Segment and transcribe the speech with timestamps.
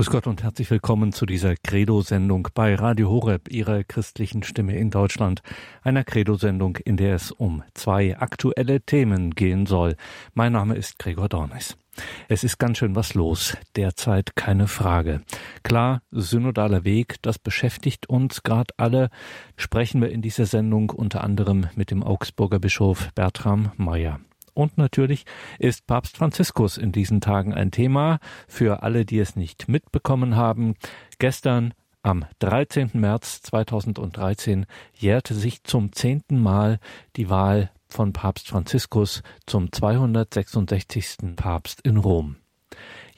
[0.00, 4.88] Grüß Gott und herzlich willkommen zu dieser Credo-Sendung bei Radio Horeb, Ihrer christlichen Stimme in
[4.88, 5.42] Deutschland.
[5.82, 9.96] Einer Credo-Sendung, in der es um zwei aktuelle Themen gehen soll.
[10.32, 11.76] Mein Name ist Gregor Dornis.
[12.28, 13.58] Es ist ganz schön was los.
[13.76, 15.20] Derzeit keine Frage.
[15.64, 19.10] Klar, synodaler Weg, das beschäftigt uns gerade alle.
[19.58, 24.18] Sprechen wir in dieser Sendung unter anderem mit dem Augsburger Bischof Bertram Meyer.
[24.60, 25.24] Und natürlich
[25.58, 30.74] ist Papst Franziskus in diesen Tagen ein Thema für alle, die es nicht mitbekommen haben.
[31.18, 31.72] Gestern
[32.02, 32.90] am 13.
[32.92, 36.78] März 2013 jährte sich zum zehnten Mal
[37.16, 41.36] die Wahl von Papst Franziskus zum 266.
[41.36, 42.36] Papst in Rom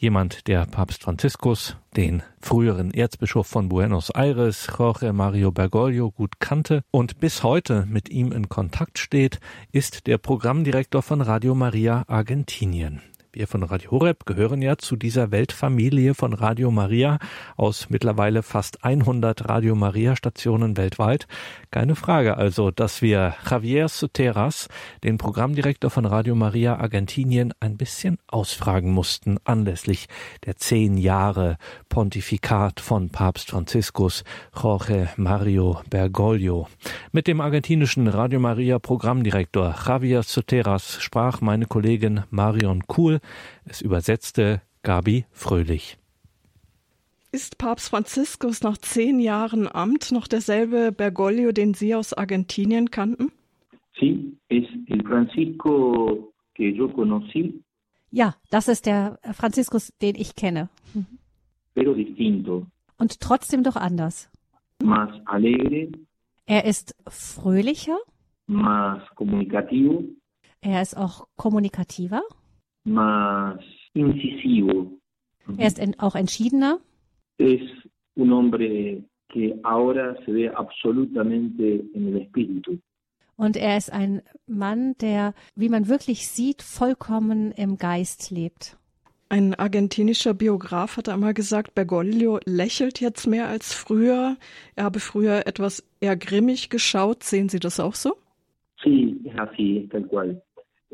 [0.02, 6.83] jemand, der Papst Franziskus, den früheren Erzbischof von Buenos Aires, Jorge Mario Bergoglio, gut kannte
[6.91, 9.38] und bis heute mit ihm in Kontakt steht,
[9.70, 13.01] ist der Programmdirektor von Radio Maria Argentinien.
[13.34, 17.18] Wir von Radio Horeb gehören ja zu dieser Weltfamilie von Radio Maria
[17.56, 21.27] aus mittlerweile fast 100 Radio Maria Stationen weltweit.
[21.70, 24.69] Keine Frage also, dass wir Javier Soteras,
[25.03, 30.08] den Programmdirektor von Radio Maria Argentinien, ein bisschen ausfragen mussten anlässlich
[30.44, 31.56] der zehn Jahre
[31.88, 34.25] Pontifikat von Papst Franziskus
[34.62, 36.69] Jorge Mario Bergoglio.
[37.12, 43.22] Mit dem argentinischen Radio Maria Programmdirektor Javier Soteras sprach meine Kollegin Marion Kuhl
[43.65, 45.98] es übersetzte Gabi Fröhlich.
[47.31, 53.33] Ist Papst Franziskus nach zehn Jahren Amt noch derselbe Bergoglio, den Sie aus Argentinien kannten?
[53.98, 57.62] Sí, es el Francisco que yo conocí.
[58.11, 60.69] Ja, das ist der Franziskus, den ich kenne.
[61.75, 62.67] Pero distinto.
[62.98, 64.28] Und trotzdem doch anders.
[64.83, 65.91] Más alegre.
[66.45, 67.97] Er ist fröhlicher.
[68.47, 70.05] Más comunicativo.
[70.61, 72.23] Er ist auch kommunikativer
[72.84, 73.58] más
[73.94, 74.98] incisivo.
[75.56, 76.78] Er ist auch entschiedener.
[77.38, 77.61] Es
[78.14, 82.78] un hombre que ahora se ve absolutamente en el espíritu.
[83.36, 88.76] Und er ist ein Mann, der, wie man wirklich sieht, vollkommen im Geist lebt.
[89.31, 94.37] Ein argentinischer Biograf hat einmal gesagt, Bergoglio lächelt jetzt mehr als früher.
[94.76, 97.25] Er habe früher etwas eher grimmig geschaut.
[97.25, 98.16] Sehen Sie das auch so?
[98.82, 100.43] Sí, es así, tal cual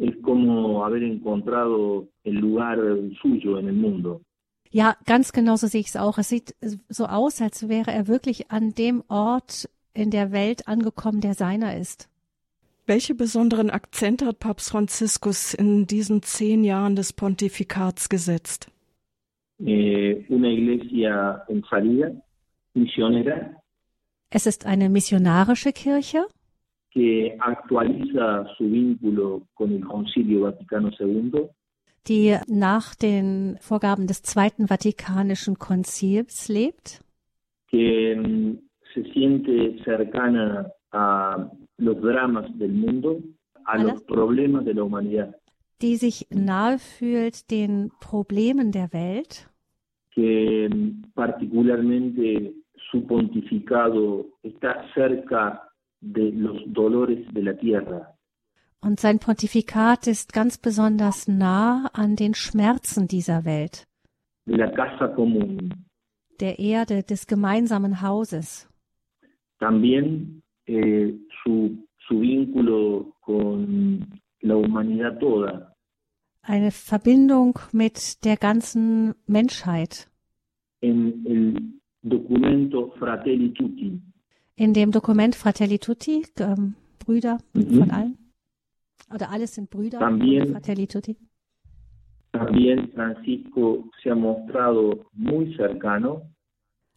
[0.00, 2.78] es como haber encontrado el lugar
[3.20, 4.22] suyo en el mundo.
[4.70, 6.18] Ja, ganz genau so sehe ich es auch.
[6.18, 6.54] Es sieht
[6.88, 11.76] so aus, als wäre er wirklich an dem Ort in der Welt angekommen, der seiner
[11.76, 12.08] ist.
[12.86, 18.70] Welche besonderen Akzente hat Papst Franziskus in diesen zehn Jahren des Pontifikats gesetzt?
[19.60, 22.12] Eh, una iglesia en salida,
[22.74, 23.56] misionera.
[24.30, 26.26] Es ist eine missionarische Kirche
[26.98, 31.46] que actualiza su vínculo con el Concilio Vaticano II.
[32.08, 37.00] Die nach den Vorgaben des Zweiten Vatikanischen Konzils lebt.
[37.70, 38.58] Que mm,
[38.92, 43.20] se siente cercana a los dramas del mundo,
[43.64, 43.92] a Alles?
[43.92, 45.36] los problemas de la humanidad.
[45.80, 49.48] Die sich nahe fühlt den Problemen der Welt.
[50.16, 52.54] Que mm, particularmente
[52.90, 55.67] su pontificado está cerca
[56.00, 58.14] de los dolores de la tierra.
[58.80, 63.86] Und sein Pontifikat ist ganz besonders nah an den Schmerzen dieser Welt.
[64.46, 65.86] De la casa común.
[66.38, 68.68] Der Erde, des gemeinsamen Hauses.
[69.58, 75.74] También eh, su, su vínculo con la humanidad toda.
[76.42, 80.08] Eine Verbindung mit der ganzen Menschheit.
[80.80, 84.00] En el documento Fratelli Tutti
[84.58, 87.78] in dem Dokument Fratelli Tutti, ähm, Brüder mhm.
[87.78, 88.18] von allen.
[89.14, 91.16] Oder alles sind Brüder también, Fratelli Tutti.
[92.32, 96.22] También Francisco se ha mostrado muy cercano.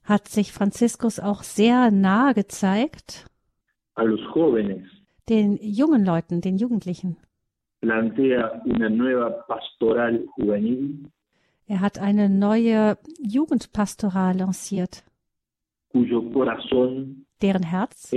[0.04, 3.26] Hat sich Franziskus auch sehr nahe gezeigt.
[3.94, 4.88] A los jóvenes.
[5.30, 7.18] Den jungen Leuten, den Jugendlichen.
[7.80, 11.10] Plantea una nueva pastoral juvenil.
[11.68, 15.04] Er hat eine neue Jugendpastoral lanciert.
[15.94, 18.12] Cuyo corazón deren Herz.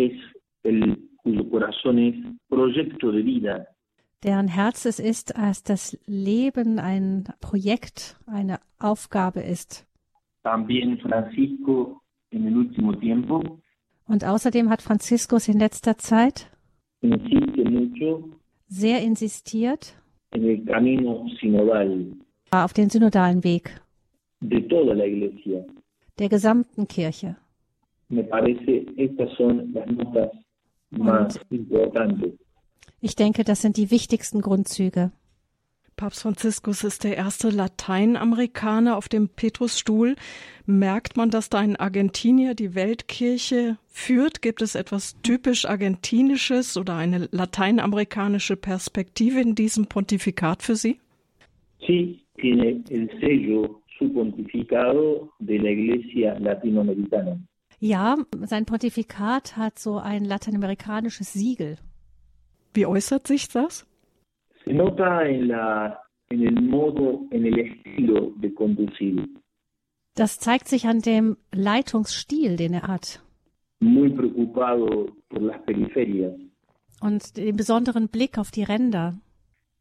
[4.23, 9.87] Deren Herz es ist, als das Leben ein Projekt, eine Aufgabe ist.
[14.07, 16.51] Und außerdem hat Franziskus in letzter Zeit
[18.69, 19.95] sehr insistiert
[22.51, 23.81] auf den synodalen Weg
[26.19, 27.37] der gesamten Kirche
[28.09, 30.31] me parece estas son las notas
[30.91, 32.35] más importantes.
[33.01, 35.11] Ich denke, das sind die wichtigsten Grundzüge.
[35.97, 40.17] Papst Franziskus ist der erste Lateinamerikaner auf dem Petrusstuhl.
[40.67, 44.43] Merkt man, dass da ein Argentinier die Weltkirche führt?
[44.43, 50.99] Gibt es etwas typisch Argentinisches oder eine lateinamerikanische Perspektive in diesem Pontifikat für Sie?
[51.87, 57.39] Sí, tiene el sello su pontificado de la Iglesia latinoamericana.
[57.93, 58.17] Ja,
[58.47, 61.77] sein Pontifikat hat so ein lateinamerikanisches Siegel.
[62.73, 63.87] Wie äußert sich das?
[64.65, 65.99] Se nota en, la,
[66.31, 69.29] en el modo, en el estilo de conducir.
[70.15, 73.21] Das zeigt sich an dem Leitungsstil, den er hat.
[73.81, 74.89] Muy preocupado
[75.29, 76.33] por las periferias,
[77.03, 79.15] Und den besonderen Blick auf die Ränder.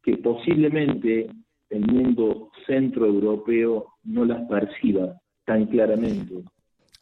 [0.03, 1.29] que posiblemente
[1.69, 5.05] el mundo centroeuropeo no las perciba
[5.45, 6.43] tan claramente.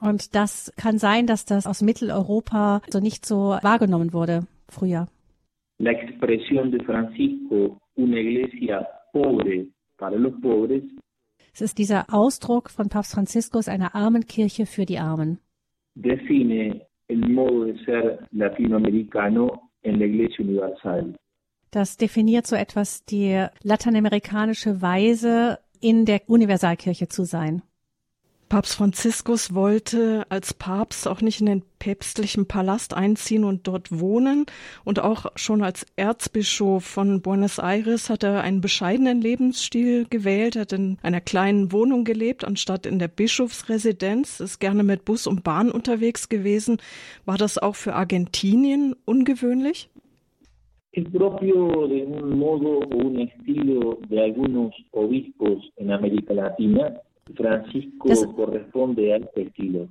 [0.01, 5.07] Und das kann sein, dass das aus Mitteleuropa so nicht so wahrgenommen wurde früher.
[5.77, 9.67] La expresión de Francisco, una iglesia pobre
[9.97, 10.83] para los pobres,
[11.53, 15.39] Es ist dieser Ausdruck von Papst Franziskus einer Armenkirche für die Armen.
[15.95, 21.13] define el modo de ser latinoamericano en la Iglesia Universal.
[21.71, 27.63] Das definiert so etwas die lateinamerikanische Weise, in der Universalkirche zu sein.
[28.51, 34.45] Papst Franziskus wollte als Papst auch nicht in den päpstlichen Palast einziehen und dort wohnen.
[34.83, 40.73] Und auch schon als Erzbischof von Buenos Aires hat er einen bescheidenen Lebensstil gewählt, hat
[40.73, 45.71] in einer kleinen Wohnung gelebt, anstatt in der Bischofsresidenz, ist gerne mit Bus und Bahn
[45.71, 46.79] unterwegs gewesen.
[47.23, 49.89] War das auch für Argentinien ungewöhnlich?
[50.91, 56.99] Es propio de un modo o un estilo de algunos obispos en América Latina.
[57.35, 59.89] Francisco Das- corresponde a este estilo.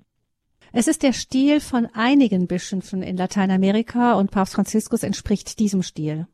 [0.73, 6.27] Es ist der Stil von einigen Bischöfen in Lateinamerika und Papst Franziskus entspricht diesem Stil.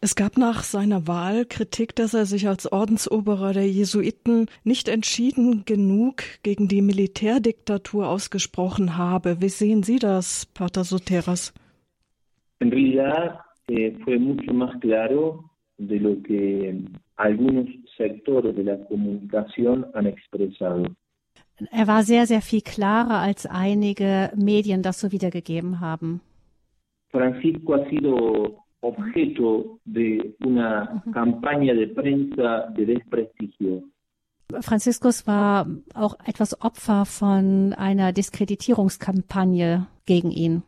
[0.00, 5.64] Es gab nach seiner Wahl Kritik, dass er sich als Ordensoberer der Jesuiten nicht entschieden
[5.64, 9.40] genug gegen die Militärdiktatur ausgesprochen habe.
[9.40, 11.52] Wie sehen Sie das, Pater Soteras?
[12.60, 16.82] En realidad eh, fue mucho más claro de lo que
[17.16, 20.84] algunos sectores de la comunicación han expresado.
[21.70, 26.20] Er war sehr, sehr viel klarer, als einige Medien das so wiedergegeben haben.
[27.10, 33.84] Francisco ha sido objeto de una campaña de prensa de desprestigio.
[34.60, 40.62] Franziskus war auch etwas Opfer von einer Diskreditierungskampagne gegen ihn,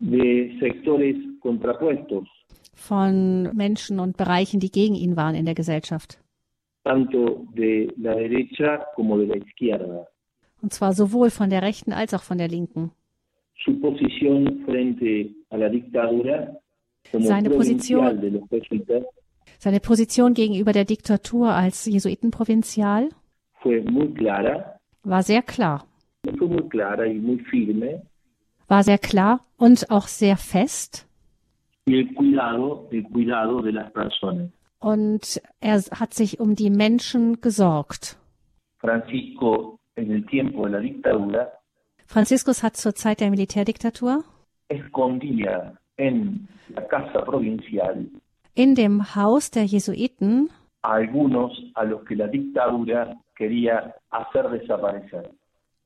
[0.00, 2.26] de sectores contrapuestos,
[2.74, 6.21] von Menschen und Bereichen, die gegen ihn waren in der Gesellschaft.
[6.82, 10.06] Tanto de la derecha como de la izquierda.
[10.62, 12.92] Und zwar sowohl von der Rechten als auch von der Linken.
[13.64, 16.56] Su posición frente a la dictadura
[17.10, 19.04] como Seine Position- de los jesuitas
[19.58, 23.10] Seine Position gegenüber der Diktatur als Jesuitenprovinzial
[23.62, 25.84] fue muy clara, war sehr klar.
[26.38, 28.02] fue muy clara y muy firme,
[28.68, 31.06] War sehr klar und auch sehr fest.
[31.86, 34.50] el cuidado, el cuidado de las personas.
[34.82, 38.18] Und er hat sich um die Menschen gesorgt.
[38.78, 39.78] Francisco,
[42.06, 44.24] Franziskus hat zur Zeit der Militärdiktatur
[48.54, 50.50] in dem Haus der Jesuiten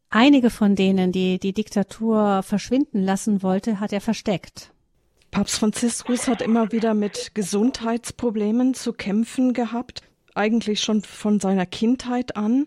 [0.08, 4.72] einige von denen, die die Diktatur verschwinden lassen wollte, hat er versteckt.
[5.30, 10.02] Papst Franziskus hat immer wieder mit Gesundheitsproblemen zu kämpfen gehabt,
[10.34, 12.66] eigentlich schon von seiner Kindheit an.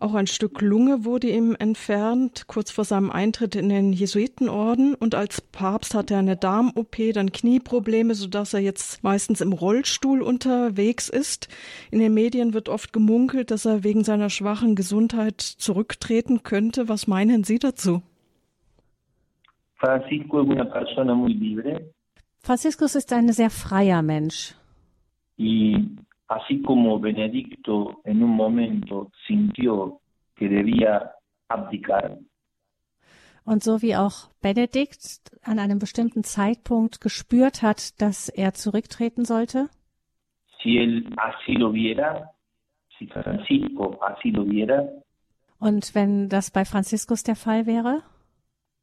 [0.00, 4.94] Auch ein Stück Lunge wurde ihm entfernt, kurz vor seinem Eintritt in den Jesuitenorden.
[4.94, 10.22] Und als Papst hatte er eine Darm-OP, dann Knieprobleme, sodass er jetzt meistens im Rollstuhl
[10.22, 11.48] unterwegs ist.
[11.90, 16.88] In den Medien wird oft gemunkelt, dass er wegen seiner schwachen Gesundheit zurücktreten könnte.
[16.88, 18.00] Was meinen Sie dazu?
[19.80, 21.92] Francisco es una persona muy libre.
[22.42, 24.54] Franziskus ist ein sehr freier Mensch.
[25.36, 25.74] y
[26.28, 30.00] así como Benedicto en un momento sintió
[30.36, 31.12] que debía
[31.48, 32.18] abdicar,
[33.44, 39.68] Und so wie auch Benedikt an einem bestimmten Zeitpunkt gespürt hat, dass er zurücktreten sollte,
[40.62, 42.30] si él así lo viera,
[42.98, 44.86] si Francisco así lo viera,
[45.58, 48.02] und wenn das bei Franziskus der Fall wäre,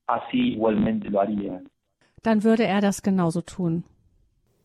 [0.08, 1.62] así igualmente lo haría.
[2.24, 3.84] dann würde er das genauso tun.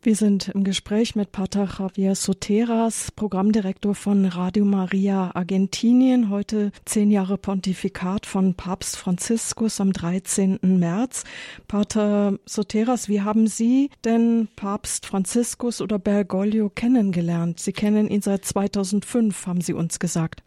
[0.04, 6.28] Wir sind im Gespräch mit Pater Javier Soteras, Programmdirektor von Radio Maria Argentinien.
[6.28, 10.58] Heute zehn Jahre Pontifikat von Papst Franziskus am 13.
[10.60, 11.22] März.
[11.68, 17.60] Pater Soteras, wie haben Sie denn Papst Franziskus oder Bergoglio kennengelernt?
[17.60, 20.42] Sie kennen ihn seit 2005, haben Sie uns gesagt.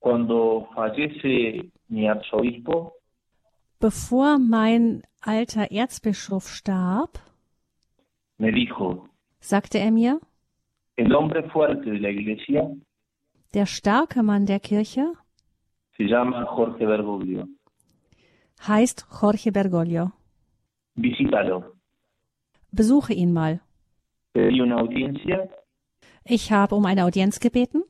[0.00, 2.94] Cuando fallece mi arzobispo,
[3.80, 7.18] Bevor mein alter Erzbischof starb,
[8.36, 9.08] me dijo,
[9.40, 10.20] sagte er mir,
[10.98, 12.76] iglesia
[13.54, 15.14] der starke Mann der Kirche
[15.96, 17.46] se llama Jorge Bergoglio.
[18.68, 20.12] heißt Jorge Bergoglio.
[20.94, 21.64] Visítalo.
[22.70, 23.60] Besuche ihn mal.
[26.24, 27.82] Ich habe um eine Audienz gebeten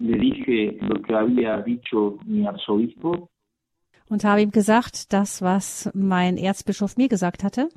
[0.00, 3.28] le dije lo que había dicho mi arzobispo
[4.10, 7.68] und habe ihm gesagt, das, was mein Erzbischof mir gesagt hatte.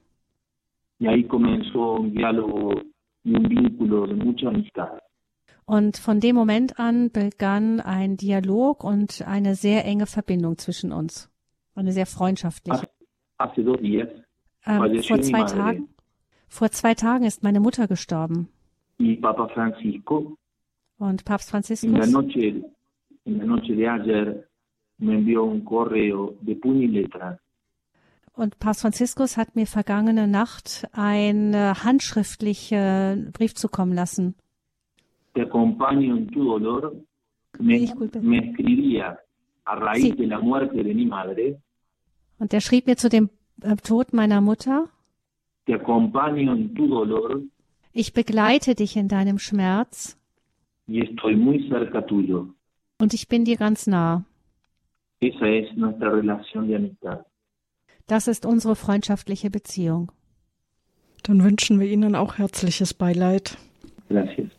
[4.46, 5.00] amistad.
[5.66, 11.30] Und von dem Moment an begann ein Dialog und eine sehr enge Verbindung zwischen uns.
[11.76, 12.90] Eine sehr freundschaftliche.
[14.66, 15.44] Ähm, vor zwei.
[15.44, 15.90] Tagen,
[16.48, 18.50] vor zwei Tagen ist meine Mutter gestorben.
[20.98, 22.64] Und Papst en la Franziskus noche
[23.26, 24.44] en la noche de ayer
[24.98, 27.40] me envió un correo de puño y letra.
[28.36, 34.36] Und Papst Franziskus hat mir vergangene Nacht einen äh, handschriftlichen Brief zukommen lassen.
[35.34, 36.94] te acompaño en tu dolor.
[37.60, 39.18] Me, me escribía
[39.66, 40.12] a raíz Sí.
[40.12, 41.60] de la muerte de mi madre.
[42.40, 43.30] Und der schrieb mir zu dem
[43.62, 44.90] äh, Tod meiner Mutter,
[45.66, 47.42] te acompaño en tu dolor.
[47.94, 50.18] Ich begleite dich in deinem Schmerz.
[50.88, 52.54] Y estoy muy cerca tuyo.
[53.00, 54.24] Und ich bin dir ganz nah.
[55.28, 57.26] Esa es nuestra relación de amistad
[58.08, 60.12] Das ist unsere freundschaftliche Beziehung.
[61.24, 63.58] Dann wünschen wir Ihnen auch herzliches Beileid.
[64.10, 64.50] gracias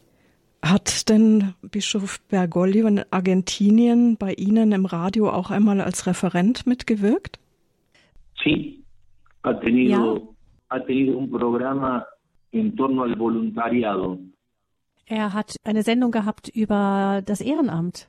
[0.63, 7.39] Hat denn Bischof Bergoglio in Argentinien bei Ihnen im Radio auch einmal als Referent mitgewirkt?
[8.43, 8.83] sí
[9.45, 10.35] ha tenido
[10.71, 12.07] ha tenido un programa
[12.53, 14.19] en torno al voluntariado
[15.07, 18.09] Er hat eine Sendung gehabt über das Ehrenamt.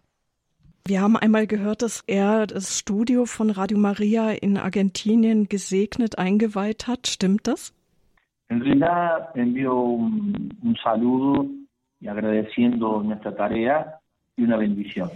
[0.88, 6.86] Wir haben einmal gehört, dass er das Studio von Radio Maria in Argentinien gesegnet eingeweiht
[6.86, 7.08] hat.
[7.08, 7.74] Stimmt das?
[8.50, 11.50] En realidad envío un, un saludo
[12.00, 14.00] y agradeciendo nuestra tarea
[14.38, 15.10] y una bendición.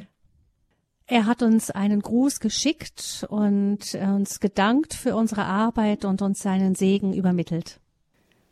[1.06, 6.40] Er hat uns einen Gruß geschickt und äh, uns gedankt für unsere Arbeit und uns
[6.40, 7.80] seinen Segen übermittelt.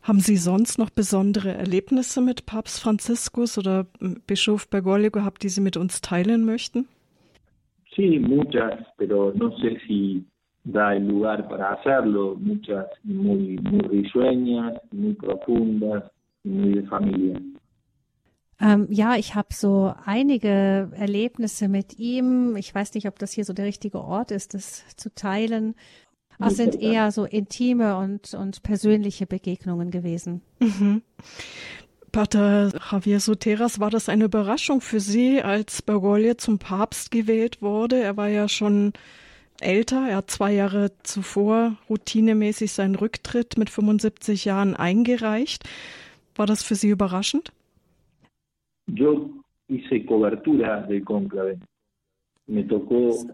[0.02, 3.86] Haben Sie sonst noch besondere Erlebnisse mit Papst Franziskus oder
[4.28, 6.86] Bischof Bergoglio gehabt, die Sie mit uns teilen möchten?
[7.94, 10.24] Sí, muchas, pero no sé si
[10.64, 12.36] da el lugar para hacerlo.
[12.38, 16.04] Muchas muy, muy risueñas, muy profundas,
[16.44, 17.40] muy de familia.
[18.60, 22.56] Ähm, ja, ich habe so einige Erlebnisse mit ihm.
[22.56, 25.74] Ich weiß nicht, ob das hier so der richtige Ort ist, das zu teilen.
[26.40, 30.40] Es sind eher so intime und, und persönliche Begegnungen gewesen.
[30.60, 31.02] Mhm.
[32.12, 38.00] Pater Javier Soteras, war das eine Überraschung für Sie, als Bergoglio zum Papst gewählt wurde?
[38.00, 38.92] Er war ja schon
[39.60, 40.08] älter.
[40.08, 45.68] Er hat zwei Jahre zuvor routinemäßig seinen Rücktritt mit 75 Jahren eingereicht.
[46.36, 47.52] War das für Sie überraschend?
[48.86, 49.30] Yo
[49.68, 51.58] hice cobertura del cónclave.
[52.46, 53.26] Me tocó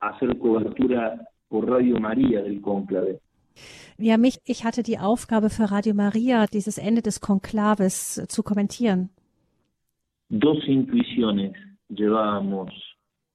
[0.00, 1.18] hacer cobertura
[1.48, 3.20] por Radio María del cónclave.
[3.98, 9.10] Ja, mich, ich hatte die Aufgabe für Radio Maria, dieses Ende des Konklaves zu kommentieren.
[10.28, 11.54] Dos intuiciones
[11.88, 12.70] llevábamos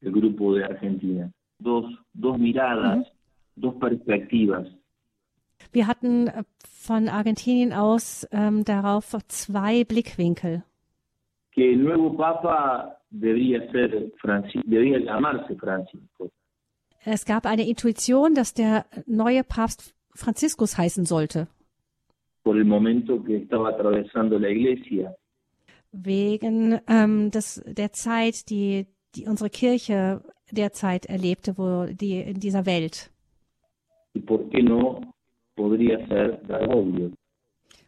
[0.02, 1.30] el grupo de Argentina.
[1.60, 3.06] Dos, dos miradas,
[3.56, 4.68] dos perspectivas.
[5.72, 10.64] Wir hatten äh, von Argentinien aus ähm, darauf zwei Blickwinkel.
[11.56, 16.30] que el nuevo Papa debería ser Franci debería llamarse Francisco.
[17.06, 21.48] Es gab eine Intuition, dass der neue Papst Franziskus heißen sollte,
[25.92, 32.66] wegen ähm, des, der Zeit, die, die unsere Kirche derzeit erlebte, wo die in dieser
[32.66, 33.12] Welt.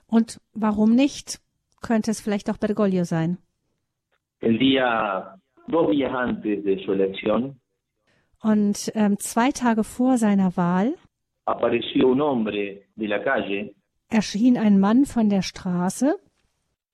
[0.07, 1.39] Und warum nicht?
[1.81, 3.37] Könnte es vielleicht auch Bergoglio sein?
[4.39, 7.59] El día, dos días antes de su elección,
[8.41, 10.93] Und ähm, zwei Tage vor seiner Wahl
[11.47, 13.73] apareció un hombre de la calle
[14.09, 16.19] erschien ein Mann von der Straße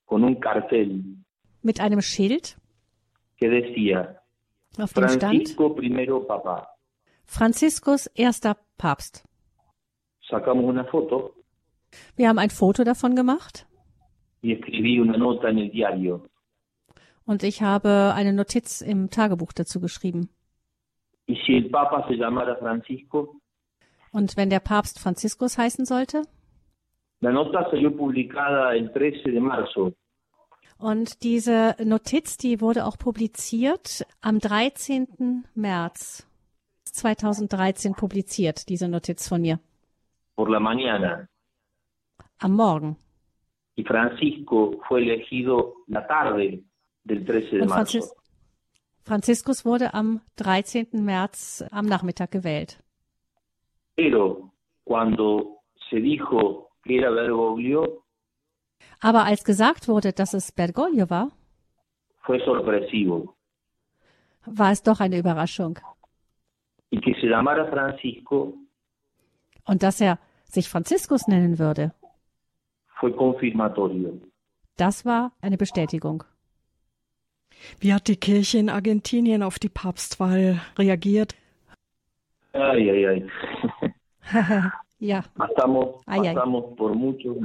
[0.05, 1.03] con un cartel
[1.61, 2.57] mit einem Schild,
[3.37, 4.19] que decía
[4.77, 5.55] auf dem stand.
[7.25, 9.23] Franziskus erster Papst.
[10.29, 11.33] Sacamos una foto
[12.15, 13.67] Wir haben ein Foto davon gemacht
[14.41, 16.27] y escribí una nota en el diario.
[17.25, 20.29] Und ich habe eine Notiz im Tagebuch dazu geschrieben.
[21.27, 23.39] Y si el Papa se llamara Francisco,
[24.13, 26.21] Und wenn der Papst Franziskus heißen sollte?
[27.19, 29.93] la nota salió publicada el 13 de marzo
[30.77, 35.45] Und diese Notiz, die wurde auch publiziert am 13.
[35.55, 36.27] März
[36.85, 39.59] 2013 publiziert, diese Notiz von mir,
[40.35, 41.27] por la mañana
[42.39, 42.97] am Morgen.
[43.75, 46.63] y Francisco fue elegido la tarde
[47.05, 47.99] del 13 de Und marzo.
[47.99, 48.13] Franzis
[49.05, 51.03] Franziskus wurde am 13.
[51.03, 52.82] März am Nachmittag gewählt.
[53.95, 54.51] Pero
[54.83, 58.03] cuando se dijo que era Bergoglio,
[58.99, 61.29] Aber als gesagt wurde, dass es Bergoglio war,
[62.25, 63.35] fue sorpresivo.
[64.45, 65.79] war es doch eine Überraschung.
[66.91, 68.53] Y que se llamara Francisco
[69.65, 71.93] Und dass er sich Franziskus nennen würde,
[72.99, 74.19] fue confirmatorio.
[74.77, 76.23] das war eine Bestätigung.
[77.79, 81.35] Wie hat die Kirche in Argentinien auf die Papstwahl reagiert?
[82.53, 83.29] Ay, ay, ay.
[84.99, 86.35] ja, Pasamos, Ay, ay.
[86.35, 87.37] pasamos por muchos,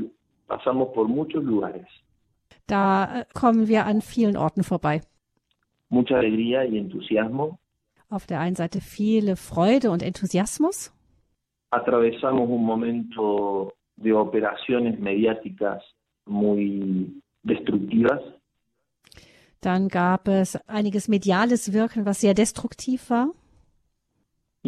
[0.47, 1.87] pasamos por muchos lugares.
[2.67, 5.01] da äh, kommen wir an vielen Orten vorbei.
[5.89, 7.59] Mucha alegría y entusiasmo.
[8.11, 10.93] Auf der einen Seite viele Freude und Enthusiasmus.
[11.71, 15.83] Atravesamos un momento de operaciones mediáticas
[16.27, 18.21] muy destructivas.
[19.61, 23.29] Dann gab es einiges mediales Wirken, was sehr destruktiv war.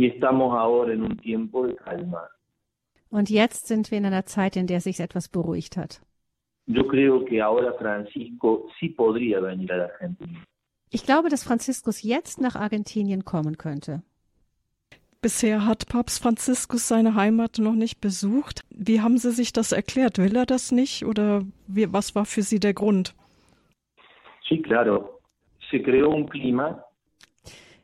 [0.00, 2.26] Y estamos ahora en un tiempo de calma.
[3.10, 6.00] Und jetzt sind wir in einer Zeit, in der sich etwas beruhigt hat.
[6.66, 10.38] Yo creo que ahora Francisco sí podría venir a la Argentina.
[10.90, 14.02] Ich glaube, dass Franziskus jetzt nach Argentinien kommen könnte.
[15.20, 18.62] Bisher hat Papst Franziskus seine Heimat noch nicht besucht.
[18.70, 20.16] Wie haben Sie sich das erklärt?
[20.16, 23.14] Will er das nicht oder wie, was war für Sie der Grund?
[24.48, 25.20] Sí, claro.
[25.70, 26.82] Se creó un clima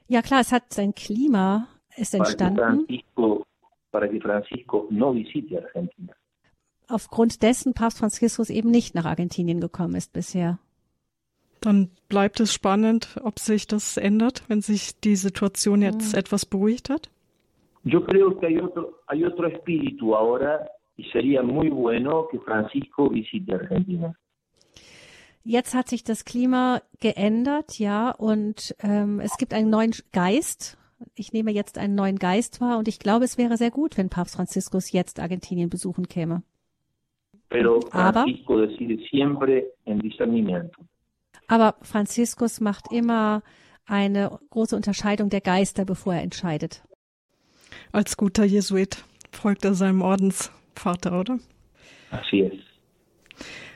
[0.08, 3.46] Ja klar, es hat sein Klima ist para que entstanden Francisco,
[3.90, 6.12] para que Francisco no visite Argentina.
[6.88, 10.58] aufgrund dessen Papst Franziskus eben nicht nach Argentinien gekommen ist bisher.
[11.60, 16.90] Dann bleibt es spannend, ob sich das ändert, wenn sich die Situation jetzt etwas beruhigt
[16.90, 17.10] hat.
[17.82, 23.08] Yo creo que hay otro, hay otro espíritu ahora y sería muy bueno que Francisco
[23.10, 24.14] visite Argentina.
[25.44, 30.76] Jetzt hat sich das Klima geändert, ja, und ähm, es gibt einen neuen Geist.
[31.14, 34.08] Ich nehme jetzt einen neuen Geist wahr und ich glaube, es wäre sehr gut, wenn
[34.08, 36.42] Papst Franziskus jetzt Argentinien besuchen käme.
[37.48, 38.26] Pero Aber-.
[41.48, 43.42] Aber Franziskus macht immer
[43.84, 46.82] eine große Unterscheidung der Geister, bevor er entscheidet.
[47.92, 51.38] Als guter Jesuit folgt er seinem Ordensvater, oder?
[52.10, 52.58] Así es.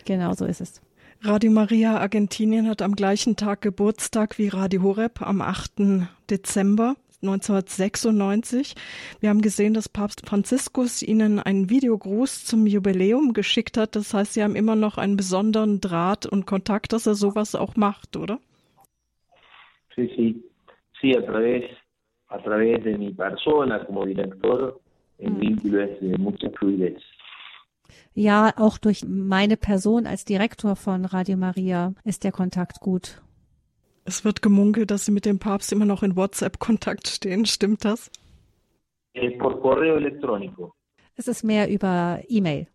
[0.05, 0.81] Genau so ist es.
[1.23, 6.09] Radio Maria Argentinien hat am gleichen Tag Geburtstag wie Radio Horeb am 8.
[6.31, 8.75] Dezember 1996.
[9.21, 13.97] Wir haben gesehen, dass Papst Franziskus Ihnen einen Videogruß zum Jubiläum geschickt hat.
[13.97, 17.77] Das heißt, Sie haben immer noch einen besonderen Draht und Kontakt, dass er sowas auch
[17.77, 18.39] macht, oder?
[19.95, 20.45] Sí, sí.
[21.01, 21.65] Sí, a través,
[22.29, 24.81] a través de mi persona como director,
[25.19, 27.03] el vínculo es de mucha fluidez.
[28.13, 33.23] Ja, auch durch meine Person als Direktor von Radio Maria ist der Kontakt gut.
[34.05, 37.47] Es wird gemunkelt, dass Sie mit dem Papst immer noch in WhatsApp-Kontakt stehen.
[37.47, 38.11] Stimmt das?
[39.15, 40.73] Es por correo electrónico.
[41.17, 42.67] Es ist mehr über E-Mail.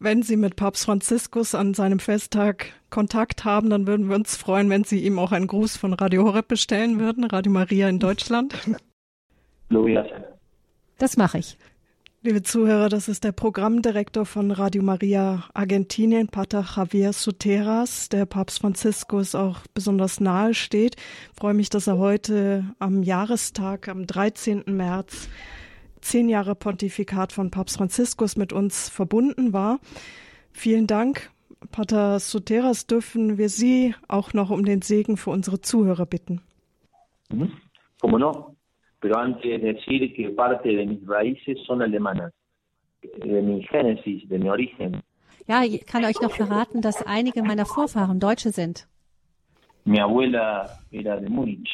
[0.00, 4.68] Wenn Sie mit Papst Franziskus an seinem Festtag Kontakt haben, dann würden wir uns freuen,
[4.68, 8.54] wenn Sie ihm auch einen Gruß von Radio Horeb bestellen würden, Radio Maria in Deutschland.
[10.98, 11.56] Das mache ich.
[12.26, 18.60] Liebe Zuhörer, das ist der Programmdirektor von Radio Maria Argentinien, Pater Javier Soteras, der Papst
[18.60, 20.96] Franziskus auch besonders nahe steht.
[20.96, 24.64] Ich freue mich, dass er heute am Jahrestag, am 13.
[24.68, 25.28] März,
[26.00, 29.78] zehn Jahre Pontifikat von Papst Franziskus mit uns verbunden war.
[30.50, 31.30] Vielen Dank.
[31.72, 36.40] Pater Soteras, dürfen wir Sie auch noch um den Segen für unsere Zuhörer bitten.
[37.30, 37.50] Ujú.
[38.00, 38.53] ¿Cómo no?
[39.04, 42.32] Pero antes decir que parte de mis raíces son alemanas,
[43.02, 45.02] de mi génesis, de mi origen.
[45.46, 48.88] Ja, ich kann euch noch verraten, dass einige meiner Vorfahren Deutsche sind.
[49.84, 50.46] Mi abuela
[50.90, 51.68] era de Múnich,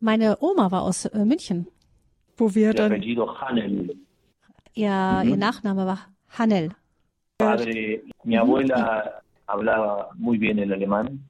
[0.00, 1.68] Meine Oma war aus äh, München.
[2.36, 3.96] Wo wir de dann apellido Hanel.
[4.74, 6.00] Ihr, ihr Nachname war
[6.36, 6.70] Hanel.
[7.38, 11.28] Padre, mi abuela hablaba muy bien el alemán,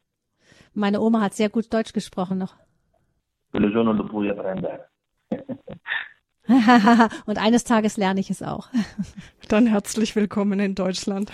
[0.73, 2.55] Meine Oma hat sehr gut Deutsch gesprochen noch.
[3.53, 4.87] pero yo no lo pude aprender.
[7.27, 8.69] Und eines Tages lerne ich es auch.
[9.49, 11.31] dann herzlich willkommen in Deutschland.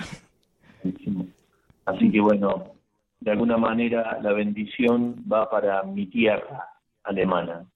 [1.85, 2.75] Así que bueno,
[3.21, 6.69] de alguna manera la bendición va para mi tierra
[7.05, 7.67] alemana.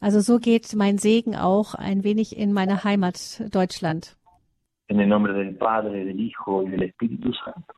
[0.00, 4.16] Also so geht mein Segen auch ein wenig in meine Heimat Deutschland.
[4.88, 7.74] En el nombre del Padre, del Hijo y del Espíritu Santo.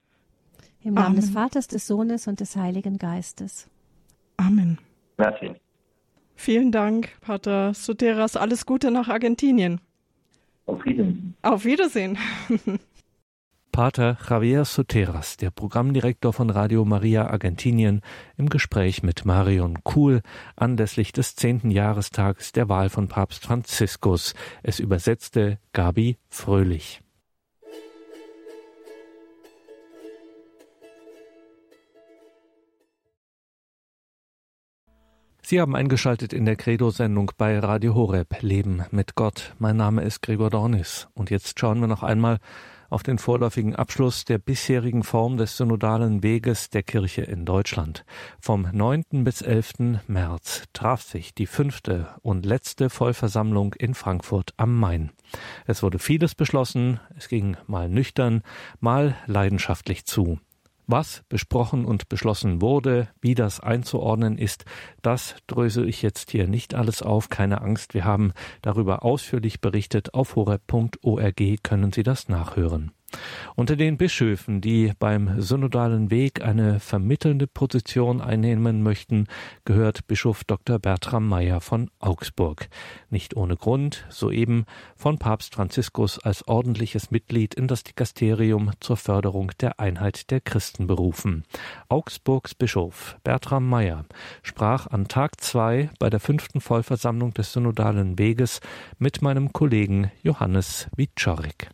[0.83, 1.17] Im Namen Amen.
[1.17, 3.69] des Vaters, des Sohnes und des Heiligen Geistes.
[4.37, 4.79] Amen.
[5.17, 5.57] Gracias.
[6.40, 8.37] Vielen Dank, Pater Soteras.
[8.37, 9.81] Alles Gute nach Argentinien.
[10.66, 11.35] Auf Wiedersehen.
[11.42, 12.16] Auf Wiedersehen.
[13.72, 18.03] Pater Javier Soteras, der Programmdirektor von Radio Maria Argentinien,
[18.37, 20.22] im Gespräch mit Marion Kuhl
[20.55, 24.35] anlässlich des zehnten Jahrestages der Wahl von Papst Franziskus.
[24.62, 27.03] Es übersetzte Gabi Fröhlich.
[35.50, 39.54] Sie haben eingeschaltet in der Credo-Sendung bei Radio Horeb Leben mit Gott.
[39.58, 42.37] Mein Name ist Gregor Dornis und jetzt schauen wir noch einmal
[42.90, 48.04] auf den vorläufigen Abschluss der bisherigen Form des synodalen Weges der Kirche in Deutschland.
[48.38, 49.04] Vom 9.
[49.24, 50.02] bis 11.
[50.06, 55.12] März traf sich die fünfte und letzte Vollversammlung in Frankfurt am Main.
[55.66, 58.42] Es wurde vieles beschlossen, es ging mal nüchtern,
[58.80, 60.40] mal leidenschaftlich zu.
[60.90, 64.64] Was besprochen und beschlossen wurde, wie das einzuordnen ist,
[65.03, 67.29] das drösel ich jetzt hier nicht alles auf.
[67.29, 70.14] Keine Angst, wir haben darüber ausführlich berichtet.
[70.14, 72.92] Auf horeb.org können Sie das nachhören.
[73.57, 79.27] Unter den Bischöfen, die beim synodalen Weg eine vermittelnde Position einnehmen möchten,
[79.64, 80.79] gehört Bischof Dr.
[80.79, 82.68] Bertram Meyer von Augsburg.
[83.11, 84.64] Nicht ohne Grund, soeben
[84.97, 90.87] von Papst Franziskus als ordentliches Mitglied in das Dikasterium zur Förderung der Einheit der Christen
[90.87, 91.44] berufen.
[91.88, 94.05] Augsburgs Bischof Bertram Meyer
[94.42, 98.61] sprach an Tag zwei bei der fünften Vollversammlung des synodalen Weges
[98.99, 101.71] mit meinem Kollegen Johannes Wiczorek.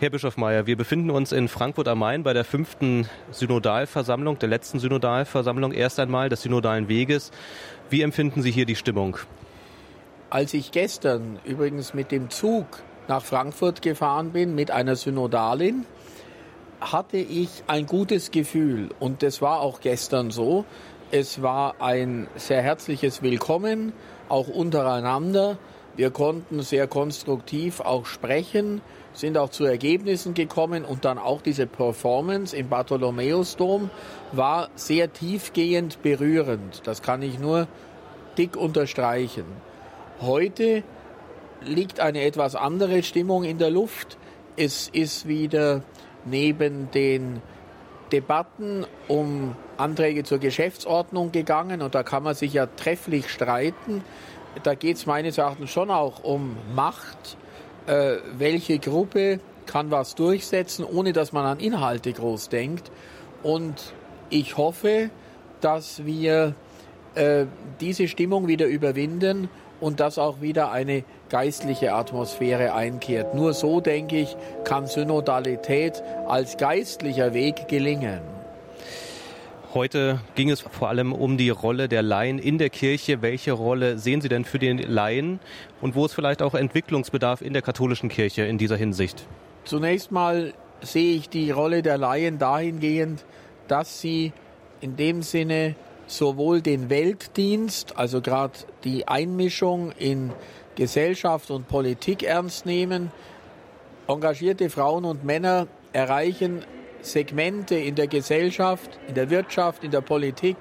[0.00, 4.48] Herr Bischof Mayer, wir befinden uns in Frankfurt am Main bei der fünften Synodalversammlung, der
[4.48, 7.32] letzten Synodalversammlung erst einmal des Synodalen Weges.
[7.90, 9.16] Wie empfinden Sie hier die Stimmung?
[10.30, 12.66] Als ich gestern übrigens mit dem Zug
[13.08, 15.84] nach Frankfurt gefahren bin mit einer Synodalin,
[16.80, 20.64] hatte ich ein gutes Gefühl und das war auch gestern so.
[21.10, 23.92] Es war ein sehr herzliches Willkommen,
[24.28, 25.58] auch untereinander.
[25.98, 28.82] Wir konnten sehr konstruktiv auch sprechen,
[29.14, 33.90] sind auch zu Ergebnissen gekommen und dann auch diese Performance im Bartholomäusdom
[34.30, 36.86] war sehr tiefgehend berührend.
[36.86, 37.66] Das kann ich nur
[38.38, 39.42] dick unterstreichen.
[40.20, 40.84] Heute
[41.62, 44.18] liegt eine etwas andere Stimmung in der Luft.
[44.56, 45.82] Es ist wieder
[46.24, 47.42] neben den
[48.12, 54.04] Debatten um Anträge zur Geschäftsordnung gegangen und da kann man sich ja trefflich streiten.
[54.62, 57.36] Da geht es meines Erachtens schon auch um Macht.
[57.86, 62.90] Äh, welche Gruppe kann was durchsetzen, ohne dass man an Inhalte groß denkt.
[63.42, 63.94] Und
[64.30, 65.10] ich hoffe,
[65.60, 66.54] dass wir
[67.14, 67.46] äh,
[67.80, 69.48] diese Stimmung wieder überwinden
[69.80, 73.34] und dass auch wieder eine geistliche Atmosphäre einkehrt.
[73.34, 78.37] Nur so, denke ich, kann Synodalität als geistlicher Weg gelingen.
[79.74, 83.20] Heute ging es vor allem um die Rolle der Laien in der Kirche.
[83.20, 85.40] Welche Rolle sehen Sie denn für den Laien
[85.82, 89.26] und wo ist vielleicht auch Entwicklungsbedarf in der katholischen Kirche in dieser Hinsicht?
[89.64, 93.26] Zunächst mal sehe ich die Rolle der Laien dahingehend,
[93.66, 94.32] dass sie
[94.80, 95.74] in dem Sinne
[96.06, 98.54] sowohl den Weltdienst, also gerade
[98.84, 100.32] die Einmischung in
[100.76, 103.12] Gesellschaft und Politik ernst nehmen.
[104.06, 106.64] Engagierte Frauen und Männer erreichen
[107.12, 110.56] Segmente in der Gesellschaft, in der Wirtschaft, in der Politik,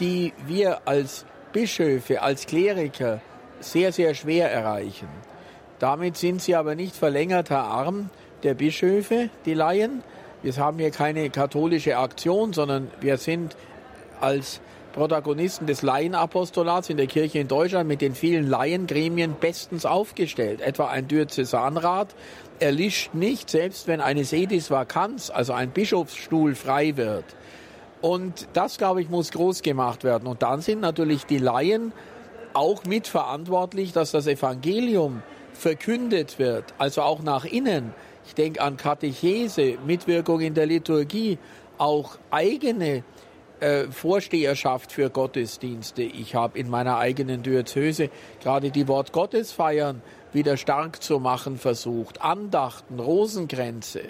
[0.00, 3.20] die wir als Bischöfe, als Kleriker
[3.60, 5.08] sehr, sehr schwer erreichen.
[5.78, 8.10] Damit sind sie aber nicht verlängerter Arm
[8.42, 10.02] der Bischöfe, die Laien.
[10.42, 13.56] Wir haben hier keine katholische Aktion, sondern wir sind
[14.20, 14.60] als
[14.92, 20.60] Protagonisten des Laienapostolats in der Kirche in Deutschland mit den vielen Laiengremien bestens aufgestellt.
[20.60, 22.14] Etwa ein Diözesanrat
[22.62, 27.24] erlischt nicht, selbst wenn eine Sedisvakanz, also ein Bischofsstuhl frei wird.
[28.00, 30.26] Und das, glaube ich, muss groß gemacht werden.
[30.26, 31.92] Und dann sind natürlich die Laien
[32.54, 35.22] auch mitverantwortlich, dass das Evangelium
[35.52, 37.94] verkündet wird, also auch nach innen.
[38.26, 41.38] Ich denke an Katechese, Mitwirkung in der Liturgie,
[41.78, 43.04] auch eigene
[43.62, 46.02] äh, Vorsteherschaft für Gottesdienste.
[46.02, 48.10] Ich habe in meiner eigenen Diözese
[48.42, 52.22] gerade die Wort Gottes feiern wieder stark zu machen versucht.
[52.22, 54.02] Andachten, Rosenkränze.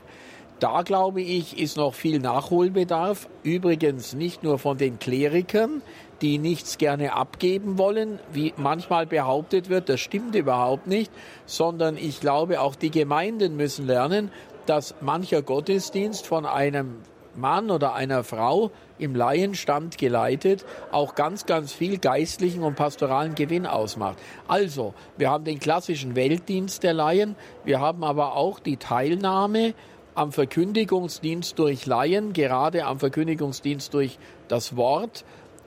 [0.59, 3.29] Da glaube ich, ist noch viel Nachholbedarf.
[3.43, 5.83] Übrigens nicht nur von den Klerikern,
[6.23, 11.11] die nichts gerne abgeben wollen, wie manchmal behauptet wird, das stimmt überhaupt nicht,
[11.47, 14.31] sondern ich glaube, auch die Gemeinden müssen lernen,
[14.67, 16.99] dass mancher Gottesdienst von einem
[17.35, 23.67] Mann oder einer Frau im Laienstand geleitet, auch ganz, ganz viel geistlichen und pastoralen Gewinn
[23.67, 24.19] ausmacht.
[24.49, 29.75] Also, wir haben den klassischen Weltdienst der Laien, wir haben aber auch die Teilnahme
[30.15, 34.19] am Verkündigungsdienst durch Laien, gerade am Verkündigungsdienst durch
[34.49, 35.25] das Wort,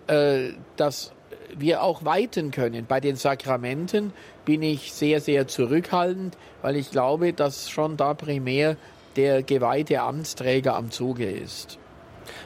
[0.07, 1.13] äh, das
[1.57, 2.85] wir auch weiten können.
[2.85, 4.13] Bei den Sakramenten
[4.45, 8.77] bin ich sehr, sehr zurückhaltend, weil ich glaube, dass schon da primär
[9.15, 11.79] der geweihte Amtsträger am Zuge ist.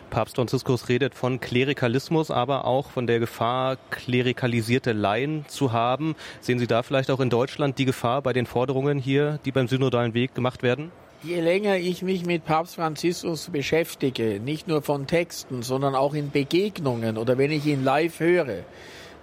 [0.09, 6.15] Papst Franziskus redet von Klerikalismus, aber auch von der Gefahr, klerikalisierte Laien zu haben.
[6.41, 9.67] Sehen Sie da vielleicht auch in Deutschland die Gefahr bei den Forderungen hier, die beim
[9.67, 10.91] synodalen Weg gemacht werden?
[11.21, 16.31] Je länger ich mich mit Papst Franziskus beschäftige, nicht nur von Texten, sondern auch in
[16.31, 18.63] Begegnungen oder wenn ich ihn live höre,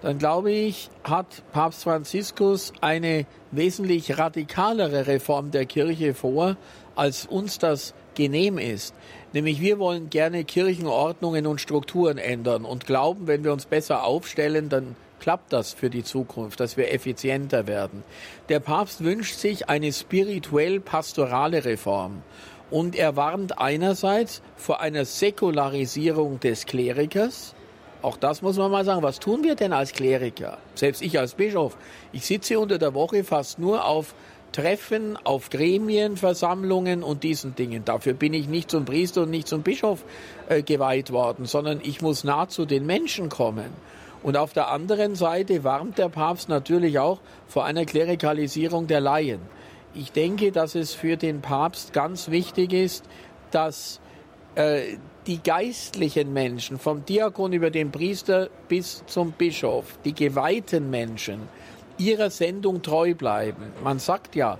[0.02, 6.56] dann glaube ich, hat Papst Franziskus eine wesentlich radikalere Reform der Kirche vor,
[6.96, 8.94] als uns das genehm ist.
[9.32, 14.68] Nämlich wir wollen gerne Kirchenordnungen und Strukturen ändern und glauben, wenn wir uns besser aufstellen,
[14.68, 18.02] dann klappt das für die Zukunft, dass wir effizienter werden.
[18.48, 22.22] Der Papst wünscht sich eine spirituell-pastorale Reform.
[22.70, 27.54] Und er warnt einerseits vor einer Säkularisierung des Klerikers.
[28.02, 29.02] Auch das muss man mal sagen.
[29.02, 30.58] Was tun wir denn als Kleriker?
[30.74, 31.76] Selbst ich als Bischof.
[32.12, 34.14] Ich sitze unter der Woche fast nur auf
[34.52, 37.84] Treffen, auf Gremienversammlungen und diesen Dingen.
[37.84, 40.04] Dafür bin ich nicht zum Priester und nicht zum Bischof
[40.48, 43.70] äh, geweiht worden, sondern ich muss nah zu den Menschen kommen.
[44.22, 49.40] Und auf der anderen Seite warnt der Papst natürlich auch vor einer Klerikalisierung der Laien.
[49.94, 53.04] Ich denke, dass es für den Papst ganz wichtig ist,
[53.50, 54.00] dass
[54.54, 61.48] äh, die geistlichen Menschen, vom Diakon über den Priester bis zum Bischof, die geweihten Menschen,
[61.98, 63.72] ihrer Sendung treu bleiben.
[63.82, 64.58] Man sagt ja,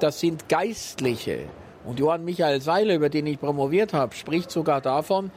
[0.00, 1.40] das sind Geistliche.
[1.84, 5.30] Und Johann Michael Seiler, über den ich promoviert habe, spricht sogar davon,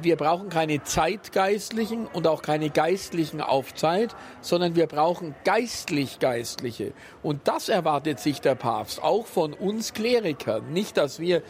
[0.00, 6.92] wir brauchen keine Zeitgeistlichen und auch keine Geistlichen auf Zeit, sondern wir brauchen geistlich Geistliche.
[7.22, 10.72] Und das erwartet sich der Papst, auch von uns Klerikern.
[10.72, 11.42] Nicht, dass wir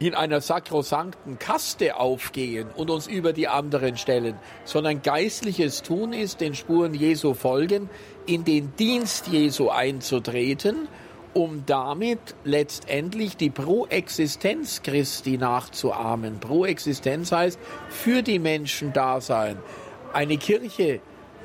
[0.00, 6.40] in einer sakrosankten Kaste aufgehen und uns über die anderen stellen, sondern geistliches Tun ist,
[6.40, 7.90] den Spuren Jesu folgen,
[8.28, 10.86] in den Dienst Jesu einzutreten,
[11.32, 16.38] um damit letztendlich die Proexistenz Christi nachzuahmen.
[16.38, 19.56] Proexistenz heißt für die Menschen da sein.
[20.12, 21.00] Eine Kirche,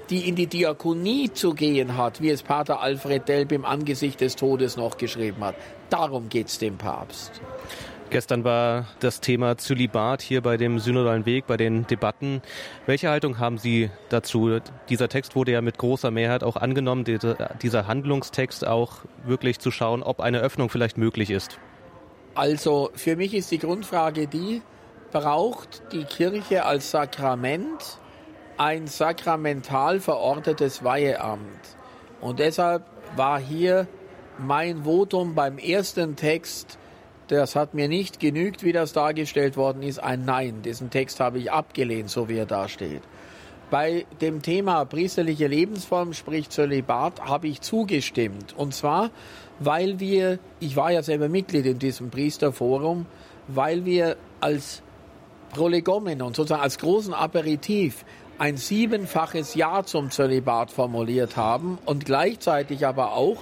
[0.09, 4.35] die in die Diakonie zu gehen hat, wie es Pater Alfred Delp im Angesicht des
[4.35, 5.55] Todes noch geschrieben hat.
[5.89, 7.41] Darum geht es dem Papst.
[8.13, 12.43] Gestern war das Thema Zölibat hier bei dem Synodalen Weg, bei den Debatten.
[12.85, 14.59] Welche Haltung haben Sie dazu?
[14.87, 20.03] Dieser Text wurde ja mit großer Mehrheit auch angenommen, dieser Handlungstext auch wirklich zu schauen,
[20.03, 21.57] ob eine Öffnung vielleicht möglich ist.
[22.35, 24.61] Also für mich ist die Grundfrage die,
[25.11, 27.97] braucht die Kirche als Sakrament
[28.57, 31.41] ein sakramental verortetes Weiheamt?
[32.21, 33.87] Und deshalb war hier
[34.37, 36.77] mein Votum beim ersten Text
[37.33, 40.61] das hat mir nicht genügt, wie das dargestellt worden ist, ein Nein.
[40.61, 43.01] Diesen Text habe ich abgelehnt, so wie er dasteht.
[43.69, 48.53] Bei dem Thema priesterliche Lebensform, sprich Zölibat, habe ich zugestimmt.
[48.55, 49.09] Und zwar,
[49.59, 53.05] weil wir, ich war ja selber Mitglied in diesem Priesterforum,
[53.47, 54.83] weil wir als
[55.51, 58.05] Prolegomen und sozusagen als großen Aperitif
[58.37, 63.37] ein siebenfaches Ja zum Zölibat formuliert haben und gleichzeitig aber auch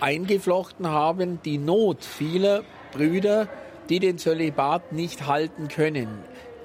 [0.00, 3.48] eingeflochten haben die Not vieler Brüder,
[3.88, 6.08] die den Zölibat nicht halten können,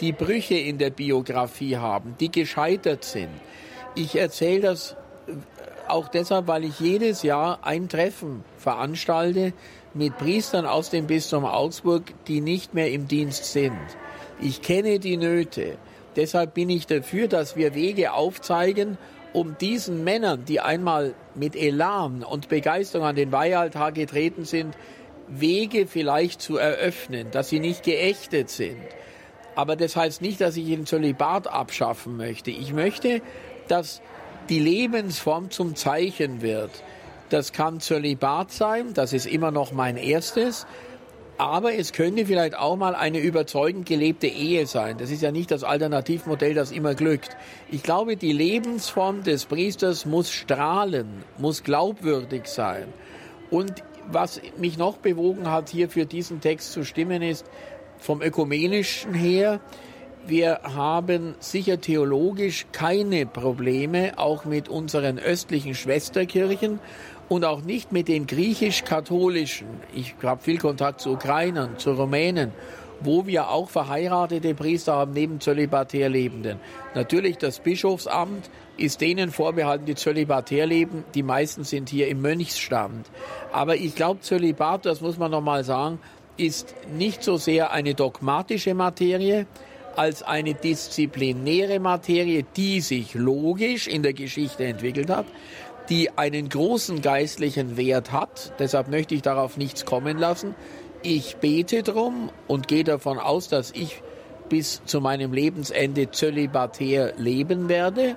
[0.02, 3.30] die Brüche in der Biografie haben, die gescheitert sind.
[3.96, 4.96] Ich erzähle das
[5.28, 5.34] äh,
[5.88, 9.54] auch deshalb, weil ich jedes Jahr ein Treffen veranstalte
[9.94, 13.78] mit Priestern aus dem Bistum Augsburg, die nicht mehr im Dienst sind.
[14.42, 15.78] Ich kenne die Nöte.
[16.16, 18.98] Deshalb bin ich dafür, dass wir Wege aufzeigen,
[19.34, 24.76] um diesen Männern, die einmal mit Elan und Begeisterung an den Weihaltar getreten sind,
[25.40, 28.82] Wege vielleicht zu eröffnen, dass sie nicht geächtet sind.
[29.56, 32.52] Aber das heißt nicht, dass ich den Zölibat abschaffen möchte.
[32.52, 33.22] Ich möchte,
[33.68, 34.02] dass
[34.50, 36.72] die Lebensform zum Zeichen wird.
[37.30, 40.66] Das kann Zölibat sein, das ist immer noch mein erstes.
[41.38, 44.98] Aber es könnte vielleicht auch mal eine überzeugend gelebte Ehe sein.
[45.00, 47.36] Das ist ja nicht das Alternativmodell, das immer glückt.
[47.72, 52.86] Ich glaube, die Lebensform des Priesters muss strahlen, muss glaubwürdig sein.
[53.50, 57.46] Und was mich noch bewogen hat, hier für diesen Text zu stimmen, ist
[57.98, 59.60] vom ökumenischen her,
[60.26, 66.80] wir haben sicher theologisch keine Probleme, auch mit unseren östlichen Schwesterkirchen
[67.28, 69.68] und auch nicht mit den griechisch-katholischen.
[69.94, 72.54] Ich habe viel Kontakt zu Ukrainern, zu Rumänen,
[73.04, 76.60] wo wir auch verheiratete Priester haben neben zölibatär Lebenden.
[76.96, 81.04] Natürlich das Bischofsamt ist denen vorbehalten, die zölibatär leben.
[81.14, 83.10] Die meisten sind hier im Mönchsstand.
[83.52, 86.00] Aber ich glaube, Zölibat, das muss man nochmal sagen,
[86.38, 89.46] ist nicht so sehr eine dogmatische Materie,
[89.96, 95.26] als eine disziplinäre Materie, die sich logisch in der Geschichte entwickelt hat,
[95.90, 98.54] die einen großen geistlichen Wert hat.
[98.60, 100.56] Deshalb möchte ich darauf nichts kommen lassen.
[101.04, 104.02] Ich bete drum und gehe davon aus, dass ich
[104.48, 108.16] bis zu meinem Lebensende zölibatär leben werde.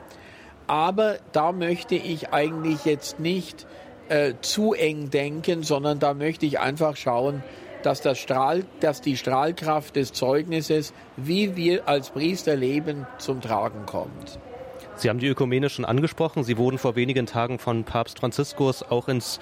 [0.68, 3.66] Aber da möchte ich eigentlich jetzt nicht
[4.08, 7.42] äh, zu eng denken, sondern da möchte ich einfach schauen,
[7.82, 13.84] dass, das Strahl, dass die Strahlkraft des Zeugnisses, wie wir als Priester leben, zum Tragen
[13.86, 14.38] kommt.
[14.94, 16.44] Sie haben die Ökumene schon angesprochen.
[16.44, 19.40] Sie wurden vor wenigen Tagen von Papst Franziskus auch ins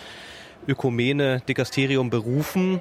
[0.66, 2.80] Ökumene-Dikasterium berufen.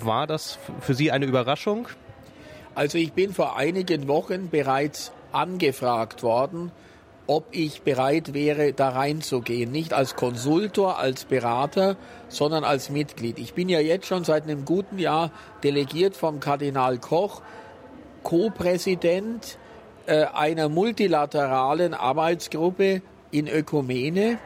[0.00, 1.88] War das für Sie eine Überraschung?
[2.74, 6.70] Also ich bin vor einigen Wochen bereits angefragt worden,
[7.26, 9.70] ob ich bereit wäre, da reinzugehen.
[9.70, 11.96] Nicht als Konsultor, als Berater,
[12.28, 13.38] sondern als Mitglied.
[13.38, 15.30] Ich bin ja jetzt schon seit einem guten Jahr
[15.62, 17.42] delegiert vom Kardinal Koch,
[18.22, 19.58] Co-Präsident
[20.06, 24.38] äh, einer multilateralen Arbeitsgruppe in Ökumene,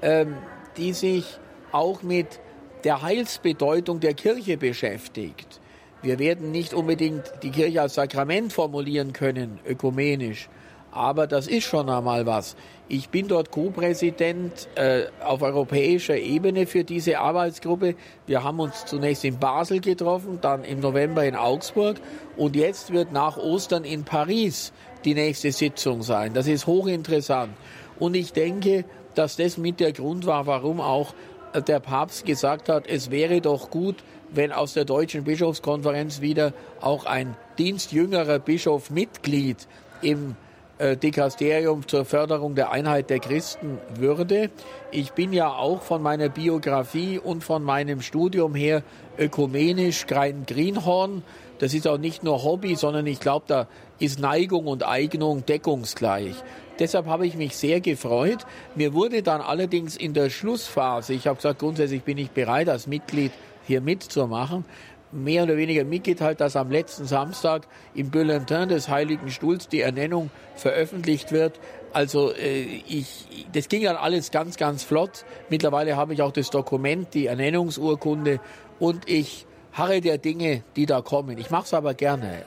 [0.00, 0.36] ähm,
[0.76, 1.24] die sich
[1.72, 2.38] auch mit
[2.84, 5.60] der Heilsbedeutung der Kirche beschäftigt.
[6.02, 10.48] Wir werden nicht unbedingt die Kirche als Sakrament formulieren können, ökumenisch,
[10.90, 12.56] aber das ist schon einmal was.
[12.88, 17.94] Ich bin dort Co-Präsident äh, auf europäischer Ebene für diese Arbeitsgruppe.
[18.26, 21.96] Wir haben uns zunächst in Basel getroffen, dann im November in Augsburg
[22.36, 24.72] und jetzt wird nach Ostern in Paris
[25.04, 26.34] die nächste Sitzung sein.
[26.34, 27.54] Das ist hochinteressant.
[27.98, 31.14] Und ich denke, dass das mit der Grund war, warum auch
[31.60, 33.96] der Papst gesagt hat, es wäre doch gut,
[34.30, 39.68] wenn aus der Deutschen Bischofskonferenz wieder auch ein dienstjüngerer Bischof Mitglied
[40.00, 40.36] im
[40.78, 44.50] äh, Dikasterium zur Förderung der Einheit der Christen würde.
[44.90, 48.82] Ich bin ja auch von meiner Biografie und von meinem Studium her
[49.18, 51.22] ökumenisch kein Greenhorn.
[51.58, 56.34] Das ist auch nicht nur Hobby, sondern ich glaube, da ist Neigung und Eignung deckungsgleich.
[56.82, 58.44] Deshalb habe ich mich sehr gefreut.
[58.74, 62.88] Mir wurde dann allerdings in der Schlussphase, ich habe gesagt, grundsätzlich bin ich bereit, als
[62.88, 63.30] Mitglied
[63.68, 64.64] hier mitzumachen,
[65.12, 70.30] mehr oder weniger mitgeteilt, dass am letzten Samstag im Bulletin des Heiligen Stuhls die Ernennung
[70.56, 71.60] veröffentlicht wird.
[71.92, 75.24] Also äh, ich, das ging dann alles ganz, ganz flott.
[75.50, 78.40] Mittlerweile habe ich auch das Dokument, die Ernennungsurkunde
[78.80, 81.38] und ich harre der Dinge, die da kommen.
[81.38, 82.42] Ich mache es aber gerne.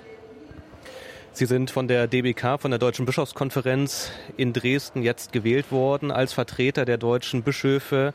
[1.35, 6.31] Sie sind von der DBK, von der Deutschen Bischofskonferenz in Dresden jetzt gewählt worden als
[6.31, 8.13] Vertreter der deutschen Bischöfe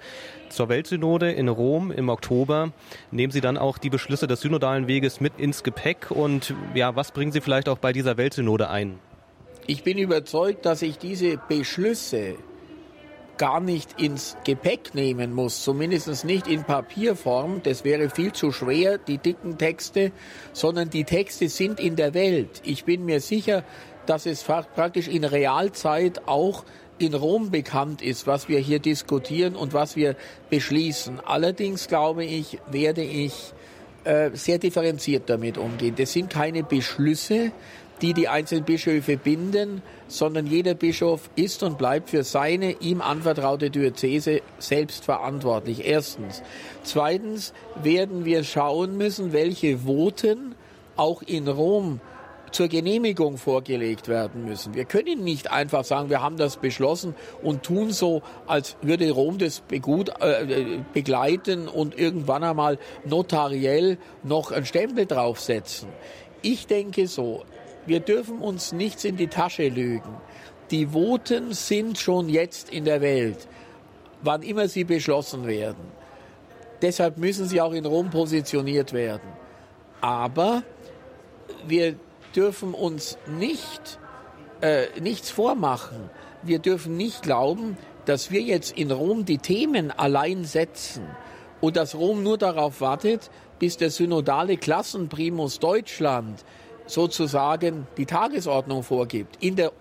[0.48, 2.72] zur Weltsynode in Rom im Oktober.
[3.10, 7.12] Nehmen Sie dann auch die Beschlüsse des synodalen Weges mit ins Gepäck und ja, was
[7.12, 8.98] bringen Sie vielleicht auch bei dieser Weltsynode ein?
[9.66, 12.36] Ich bin überzeugt, dass ich diese Beschlüsse
[13.40, 18.98] gar nicht ins Gepäck nehmen muss, zumindest nicht in Papierform, das wäre viel zu schwer,
[18.98, 20.12] die dicken Texte,
[20.52, 22.60] sondern die Texte sind in der Welt.
[22.64, 23.64] Ich bin mir sicher,
[24.04, 26.64] dass es praktisch in Realzeit auch
[26.98, 30.16] in Rom bekannt ist, was wir hier diskutieren und was wir
[30.50, 31.20] beschließen.
[31.20, 33.54] Allerdings glaube ich, werde ich
[34.04, 35.94] äh, sehr differenziert damit umgehen.
[35.96, 37.52] Das sind keine Beschlüsse,
[38.02, 43.70] die die einzelnen Bischöfe binden, sondern jeder Bischof ist und bleibt für seine ihm anvertraute
[43.70, 45.84] Diözese selbst verantwortlich.
[45.84, 46.42] Erstens.
[46.82, 50.54] Zweitens werden wir schauen müssen, welche Voten
[50.96, 52.00] auch in Rom
[52.50, 54.74] zur Genehmigung vorgelegt werden müssen.
[54.74, 59.38] Wir können nicht einfach sagen, wir haben das beschlossen und tun so, als würde Rom
[59.38, 65.88] das begut, äh, begleiten und irgendwann einmal notariell noch einen Stempel draufsetzen.
[66.42, 67.44] Ich denke so,
[67.86, 70.16] wir dürfen uns nichts in die Tasche lügen.
[70.70, 73.48] Die Voten sind schon jetzt in der Welt,
[74.22, 76.00] wann immer sie beschlossen werden.
[76.82, 79.28] Deshalb müssen sie auch in Rom positioniert werden.
[80.00, 80.62] Aber
[81.66, 81.96] wir
[82.34, 83.98] dürfen uns nicht
[84.60, 86.10] äh, nichts vormachen.
[86.42, 91.04] Wir dürfen nicht glauben, dass wir jetzt in Rom die Themen allein setzen
[91.60, 96.44] und dass Rom nur darauf wartet, bis der synodale Klassenprimus Deutschland
[96.90, 99.42] sozusagen die Tagesordnung vorgibt.
[99.42, 99.72] In der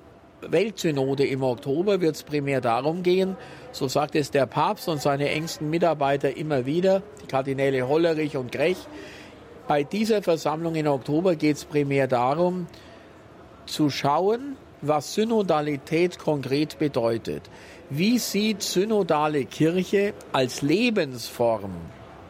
[0.41, 3.35] Weltsynode im Oktober wird es primär darum gehen,
[3.71, 8.51] so sagt es der Papst und seine engsten Mitarbeiter immer wieder, die Kardinäle Hollerich und
[8.51, 8.77] Grech.
[9.67, 12.67] Bei dieser Versammlung im Oktober geht es primär darum,
[13.65, 17.43] zu schauen, was Synodalität konkret bedeutet.
[17.89, 21.73] Wie sieht synodale Kirche als Lebensform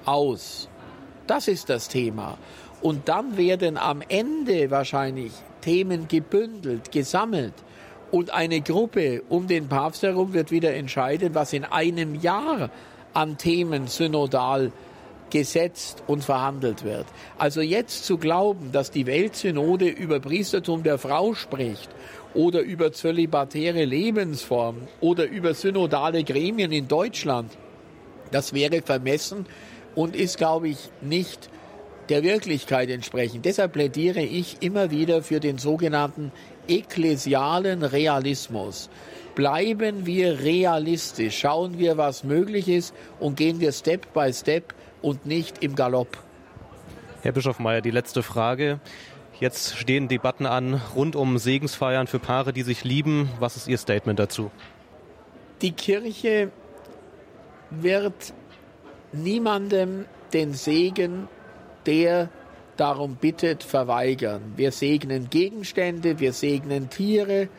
[0.06, 0.68] aus?
[1.28, 2.38] Das ist das Thema.
[2.82, 7.54] Und dann werden am Ende wahrscheinlich Themen gebündelt, gesammelt.
[8.12, 12.70] Und eine Gruppe um den Papst herum wird wieder entscheiden, was in einem Jahr
[13.14, 14.72] an Themen synodal
[15.30, 17.06] gesetzt und verhandelt wird.
[17.38, 21.90] Also jetzt zu glauben, dass die Weltsynode über Priestertum der Frau spricht
[22.34, 27.52] oder über zölibatäre Lebensformen oder über synodale Gremien in Deutschland,
[28.32, 29.46] das wäre vermessen
[29.96, 31.50] und ist, glaube ich, nicht
[32.10, 33.46] der Wirklichkeit entsprechend.
[33.46, 36.32] Deshalb plädiere ich immer wieder für den sogenannten
[36.68, 38.90] ekklesialen Realismus.
[39.36, 45.26] Bleiben wir realistisch, schauen wir, was möglich ist und gehen wir Step by Step und
[45.26, 46.18] nicht im Galopp.
[47.22, 48.80] Herr Bischof Mayer, die letzte Frage.
[49.40, 53.30] Jetzt stehen Debatten an rund um Segensfeiern für Paare, die sich lieben.
[53.40, 54.52] Was ist Ihr Statement dazu?
[55.62, 56.52] Die Kirche
[57.70, 58.34] wird
[59.14, 61.28] niemandem den Segen,
[61.86, 62.30] der
[62.78, 64.54] darum bittet, verweigern.
[64.56, 67.50] Wir segnen Gegenstände, wir segnen Tiere,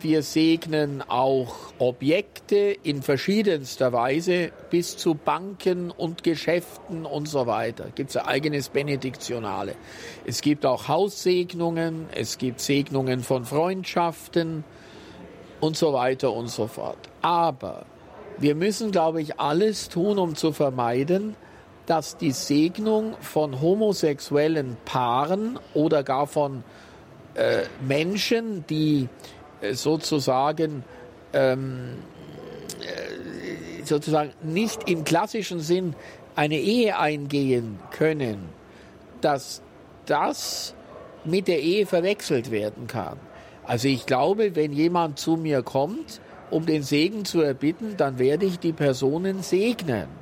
[0.00, 7.88] wir segnen auch Objekte in verschiedenster Weise bis zu Banken und Geschäften und so weiter.
[7.94, 9.74] Gibt es ein eigenes Benediktionale.
[10.24, 14.64] Es gibt auch Haussegnungen, es gibt Segnungen von Freundschaften
[15.60, 16.98] und so weiter und so fort.
[17.20, 17.84] Aber
[18.38, 21.36] wir müssen, glaube ich, alles tun, um zu vermeiden,
[21.86, 26.62] dass die Segnung von homosexuellen Paaren oder gar von
[27.34, 29.08] äh, Menschen, die
[29.60, 30.84] äh, sozusagen
[31.32, 31.98] ähm,
[32.80, 35.94] äh, sozusagen nicht im klassischen Sinn
[36.36, 38.48] eine Ehe eingehen können,
[39.20, 39.62] dass
[40.06, 40.74] das
[41.24, 43.18] mit der Ehe verwechselt werden kann.
[43.64, 46.20] Also ich glaube, wenn jemand zu mir kommt,
[46.50, 50.21] um den Segen zu erbitten, dann werde ich die Personen segnen.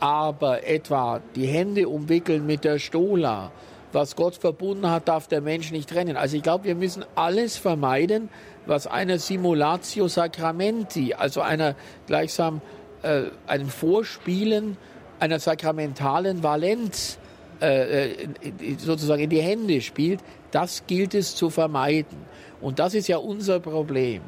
[0.00, 3.50] Aber etwa die Hände umwickeln mit der Stola,
[3.92, 6.16] was Gott verbunden hat, darf der Mensch nicht trennen.
[6.16, 8.28] Also ich glaube, wir müssen alles vermeiden,
[8.66, 11.74] was einer Simulatio Sacramenti, also einer
[12.06, 12.60] gleichsam
[13.02, 14.76] äh, einem Vorspielen
[15.20, 17.18] einer sakramentalen Valenz
[17.60, 18.28] äh, äh
[18.78, 20.20] sozusagen in die Hände spielt,
[20.50, 22.18] das gilt es zu vermeiden.
[22.60, 24.22] Und das ist ja unser Problem,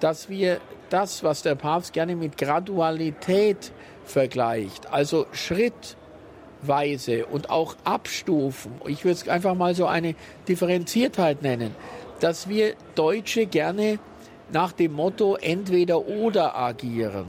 [0.00, 3.72] dass wir das, was der Papst gerne mit Gradualität
[4.10, 10.14] vergleicht, also schrittweise und auch Abstufen, ich würde es einfach mal so eine
[10.48, 11.74] Differenziertheit nennen,
[12.20, 13.98] dass wir Deutsche gerne
[14.52, 17.26] nach dem Motto entweder oder agieren.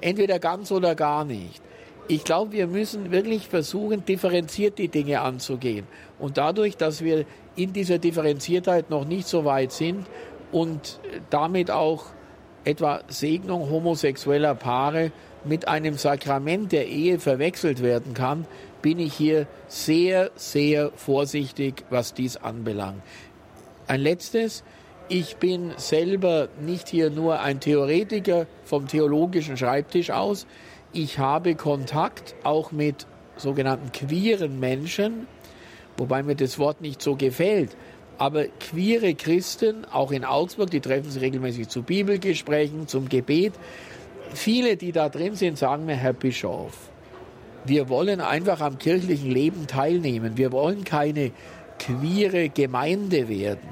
[0.00, 1.60] Entweder ganz oder gar nicht.
[2.06, 5.86] Ich glaube, wir müssen wirklich versuchen, differenziert die Dinge anzugehen.
[6.18, 7.26] Und dadurch, dass wir
[7.56, 10.06] in dieser Differenziertheit noch nicht so weit sind
[10.52, 11.00] und
[11.30, 12.06] damit auch
[12.64, 15.12] etwa Segnung homosexueller Paare
[15.44, 18.46] mit einem Sakrament der Ehe verwechselt werden kann,
[18.82, 23.02] bin ich hier sehr, sehr vorsichtig, was dies anbelangt.
[23.86, 24.64] Ein letztes,
[25.08, 30.46] ich bin selber nicht hier nur ein Theoretiker vom theologischen Schreibtisch aus.
[30.92, 35.26] Ich habe Kontakt auch mit sogenannten queeren Menschen,
[35.96, 37.76] wobei mir das Wort nicht so gefällt.
[38.18, 43.54] Aber queere Christen, auch in Augsburg, die treffen sich regelmäßig zu Bibelgesprächen, zum Gebet.
[44.34, 46.90] Viele, die da drin sind, sagen mir, Herr Bischof,
[47.64, 50.36] wir wollen einfach am kirchlichen Leben teilnehmen.
[50.36, 51.32] Wir wollen keine
[51.78, 53.68] queere Gemeinde werden.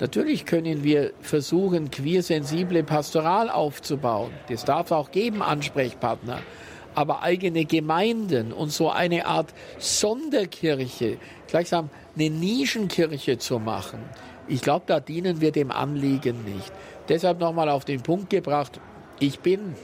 [0.00, 4.30] Natürlich können wir versuchen, queersensible Pastoral aufzubauen.
[4.48, 6.40] Das darf auch geben, Ansprechpartner.
[6.94, 11.18] Aber eigene Gemeinden und so eine Art Sonderkirche,
[11.48, 14.00] gleichsam eine Nischenkirche zu machen,
[14.46, 16.70] ich glaube, da dienen wir dem Anliegen nicht.
[17.08, 18.78] Deshalb nochmal auf den Punkt gebracht,
[19.20, 19.74] ich bin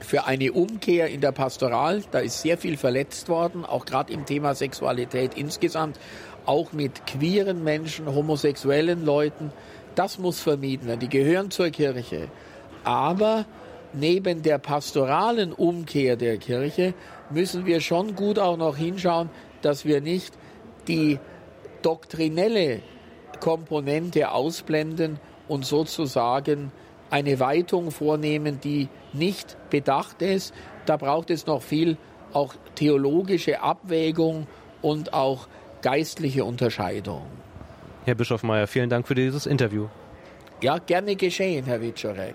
[0.00, 4.26] für eine Umkehr in der Pastoral, da ist sehr viel verletzt worden, auch gerade im
[4.26, 5.98] Thema Sexualität insgesamt
[6.46, 9.52] auch mit queeren Menschen, homosexuellen Leuten.
[9.94, 11.00] Das muss vermieden werden.
[11.00, 12.28] Die gehören zur Kirche.
[12.82, 13.46] Aber
[13.94, 16.94] neben der pastoralen Umkehr der Kirche
[17.30, 19.30] müssen wir schon gut auch noch hinschauen,
[19.62, 20.34] dass wir nicht
[20.88, 21.18] die
[21.82, 22.80] doktrinelle
[23.40, 26.72] Komponente ausblenden und sozusagen
[27.14, 30.52] eine Weitung vornehmen, die nicht bedacht ist.
[30.84, 31.96] Da braucht es noch viel
[32.32, 34.48] auch theologische Abwägung
[34.82, 35.46] und auch
[35.80, 37.22] geistliche Unterscheidung.
[38.04, 39.86] Herr Bischof Mayer, vielen Dank für dieses Interview.
[40.60, 42.34] Ja, gerne geschehen, Herr Wiczorek.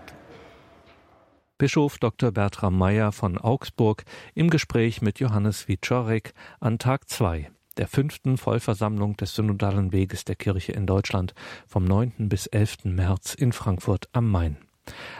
[1.57, 2.32] Bischof Dr.
[2.32, 9.15] Bertram Meyer von Augsburg im Gespräch mit Johannes Wiczorek an Tag 2 der fünften Vollversammlung
[9.15, 11.34] des Synodalen Weges der Kirche in Deutschland
[11.65, 12.27] vom 9.
[12.27, 12.84] bis 11.
[12.84, 14.68] März in Frankfurt am Main.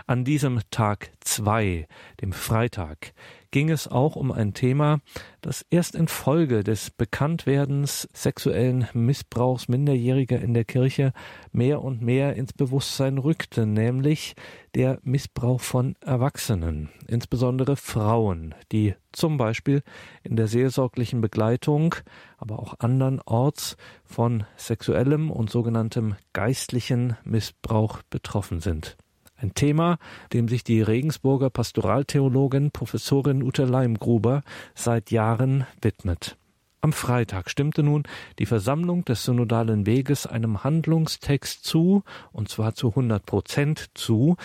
[0.08, 1.88] An diesem Tag 2,
[2.22, 3.14] dem Freitag,
[3.52, 5.00] ging es auch um ein Thema,
[5.42, 11.14] das erst infolge des Bekanntwerdens sexuellen Missbrauchs Minderjähriger in der Kirche
[11.52, 14.36] mehr und mehr ins Bewusstsein rückte, nämlich
[14.76, 19.82] der Missbrauch von Erwachsenen, insbesondere Frauen, die zum Beispiel
[20.24, 21.96] in der seelsorglichen Begleitung,
[22.38, 28.96] aber auch andernorts von sexuellem und sogenanntem geistlichen Missbrauch betroffen sind.
[29.42, 30.00] Ein Thema,
[30.34, 34.42] dem sich die Regensburger Pastoraltheologin Professorin Ute Leimgruber
[34.76, 36.38] seit Jahren widmet.
[36.82, 38.04] Am Freitag stimmte nun
[38.38, 44.36] die Versammlung des synodalen Weges einem Handlungstext zu, und zwar zu 100 Prozent zu,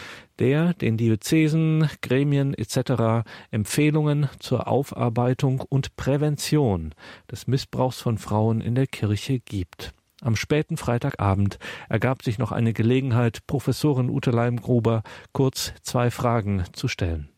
[0.41, 3.25] der den Diözesen, Gremien etc.
[3.51, 6.95] Empfehlungen zur Aufarbeitung und Prävention
[7.31, 9.93] des Missbrauchs von Frauen in der Kirche gibt.
[10.25, 11.59] Am späten Freitagabend
[11.91, 15.03] ergab sich noch eine Gelegenheit, Professorin Ute Leimgruber
[15.33, 17.29] kurz zwei Fragen zu stellen.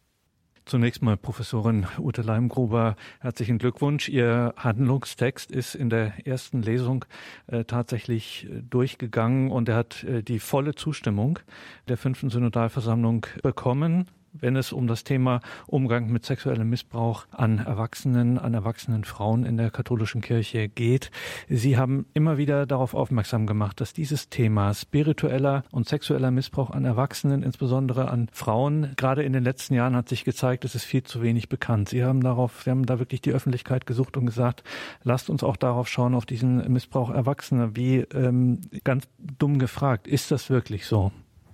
[0.67, 4.09] Zunächst mal, Professorin Ute Leimgruber, herzlichen Glückwunsch.
[4.09, 7.05] Ihr Handlungstext ist in der ersten Lesung
[7.49, 11.41] äh, tatsächlich äh, durchgegangen und er hat äh, die volle Zustimmung
[11.89, 14.09] der fünften Synodalversammlung bekommen
[14.41, 19.57] wenn es um das Thema Umgang mit sexuellem Missbrauch an Erwachsenen, an erwachsenen Frauen in
[19.57, 21.11] der katholischen Kirche geht.
[21.49, 26.85] Sie haben immer wieder darauf aufmerksam gemacht, dass dieses Thema spiritueller und sexueller Missbrauch an
[26.85, 31.03] Erwachsenen, insbesondere an Frauen, gerade in den letzten Jahren hat sich gezeigt, es ist viel
[31.03, 31.89] zu wenig bekannt.
[31.89, 34.63] Sie haben darauf, Sie haben da wirklich die Öffentlichkeit gesucht und gesagt,
[35.03, 37.77] lasst uns auch darauf schauen, auf diesen Missbrauch Erwachsener.
[37.77, 41.13] Wie ähm, ganz dumm gefragt, ist das wirklich so?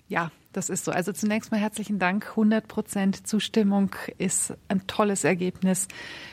[0.09, 0.93] Ja, das ist so.
[0.93, 2.31] Also zunächst mal herzlichen Dank.
[2.31, 5.89] 100 Prozent Zustimmung ist ein tolles Ergebnis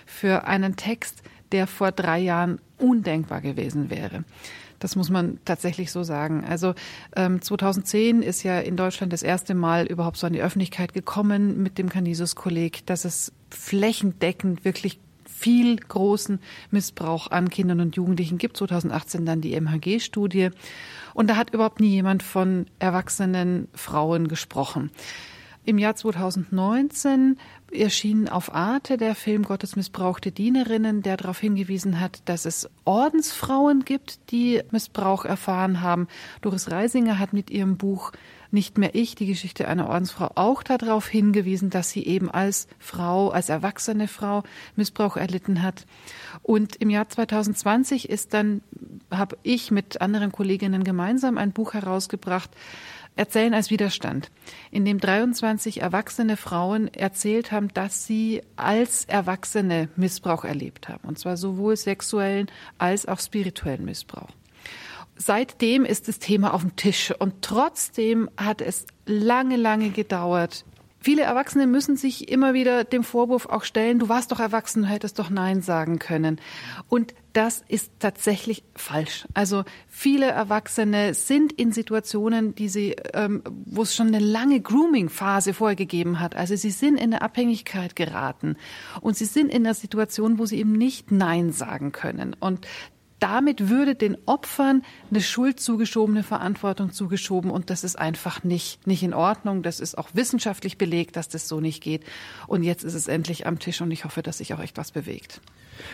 [0.05, 4.23] für einen Text, der vor drei Jahren undenkbar gewesen wäre.
[4.79, 6.45] Das muss man tatsächlich so sagen.
[6.45, 6.73] Also
[7.15, 11.61] ähm, 2010 ist ja in Deutschland das erste Mal überhaupt so an die Öffentlichkeit gekommen
[11.61, 14.99] mit dem Canisius-Kolleg, dass es flächendeckend wirklich
[15.39, 18.57] viel großen Missbrauch an Kindern und Jugendlichen gibt.
[18.57, 20.49] 2018 dann die MHG-Studie.
[21.13, 24.91] Und da hat überhaupt nie jemand von erwachsenen Frauen gesprochen.
[25.69, 27.37] Im Jahr 2019
[27.71, 33.85] erschien auf Arte der Film Gottes missbrauchte Dienerinnen, der darauf hingewiesen hat, dass es Ordensfrauen
[33.85, 36.07] gibt, die Missbrauch erfahren haben.
[36.41, 38.13] Doris Reisinger hat mit ihrem Buch
[38.49, 43.29] nicht mehr ich, die Geschichte einer Ordensfrau, auch darauf hingewiesen, dass sie eben als Frau,
[43.29, 44.41] als erwachsene Frau
[44.75, 45.85] Missbrauch erlitten hat.
[46.41, 48.61] Und im Jahr 2020 ist dann,
[49.11, 52.49] habe ich mit anderen Kolleginnen gemeinsam ein Buch herausgebracht,
[53.19, 54.31] Erzählen als Widerstand,
[54.71, 61.05] in dem 23 erwachsene Frauen erzählt haben, dass sie als Erwachsene Missbrauch erlebt haben.
[61.05, 62.47] Und zwar sowohl sexuellen
[62.77, 64.29] als auch spirituellen Missbrauch
[65.19, 70.63] seitdem ist das Thema auf dem Tisch und trotzdem hat es lange, lange gedauert.
[71.01, 74.89] Viele Erwachsene müssen sich immer wieder dem Vorwurf auch stellen, du warst doch erwachsen, du
[74.89, 76.41] hättest doch Nein sagen können.
[76.89, 79.25] Und das ist tatsächlich falsch.
[79.33, 85.53] Also viele Erwachsene sind in Situationen, die sie, ähm, wo es schon eine lange Grooming-Phase
[85.53, 86.35] vorgegeben hat.
[86.35, 88.57] Also sie sind in eine Abhängigkeit geraten
[88.99, 92.35] und sie sind in einer Situation, wo sie eben nicht Nein sagen können.
[92.39, 92.67] Und
[93.19, 98.85] damit würde den Opfern eine Schuld zugeschoben, eine Verantwortung zugeschoben und das ist einfach nicht,
[98.87, 99.63] nicht in Ordnung.
[99.63, 102.03] Das ist auch wissenschaftlich belegt, dass das so nicht geht.
[102.47, 104.91] Und jetzt ist es endlich am Tisch und ich hoffe, dass sich auch echt was
[104.91, 105.41] bewegt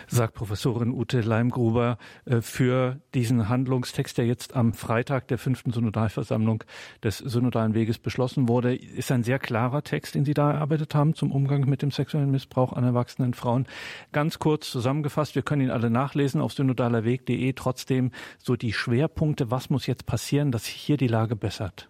[0.07, 6.63] sagt Professorin Ute Leimgruber, äh, für diesen Handlungstext, der jetzt am Freitag der fünften Synodalversammlung
[7.03, 8.75] des Synodalen Weges beschlossen wurde.
[8.75, 12.31] Ist ein sehr klarer Text, den Sie da erarbeitet haben zum Umgang mit dem sexuellen
[12.31, 13.67] Missbrauch an erwachsenen Frauen.
[14.11, 17.53] Ganz kurz zusammengefasst, wir können ihn alle nachlesen auf synodalerweg.de.
[17.53, 21.89] Trotzdem so die Schwerpunkte, was muss jetzt passieren, dass sich hier die Lage bessert?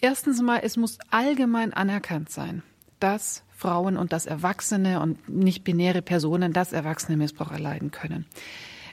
[0.00, 2.62] Erstens mal, es muss allgemein anerkannt sein,
[3.00, 8.26] dass Frauen und dass Erwachsene und nicht binäre Personen das Erwachsene Missbrauch erleiden können.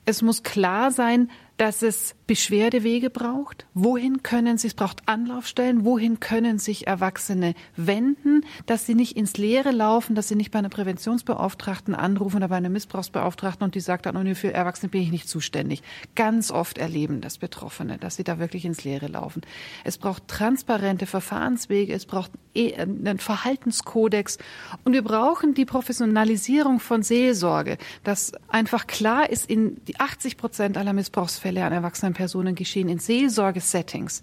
[0.06, 3.66] Es muss klar sein, dass es Beschwerdewege braucht.
[3.74, 9.38] Wohin können sie, es braucht Anlaufstellen, wohin können sich Erwachsene wenden, dass sie nicht ins
[9.38, 13.80] Leere laufen, dass sie nicht bei einer Präventionsbeauftragten anrufen oder bei einer Missbrauchsbeauftragten und die
[13.80, 15.82] sagt dann, oh, für Erwachsene bin ich nicht zuständig.
[16.16, 19.42] Ganz oft erleben das Betroffene, dass sie da wirklich ins Leere laufen.
[19.84, 24.38] Es braucht transparente Verfahrenswege, es braucht eh, einen Verhaltenskodex
[24.84, 30.78] und wir brauchen die Professionalisierung von Seelsorge, dass einfach klar ist, in die 80 Prozent
[30.78, 34.22] aller Missbrauchsfälle Fälle an erwachsenen Personen geschehen in Seelsorgesettings.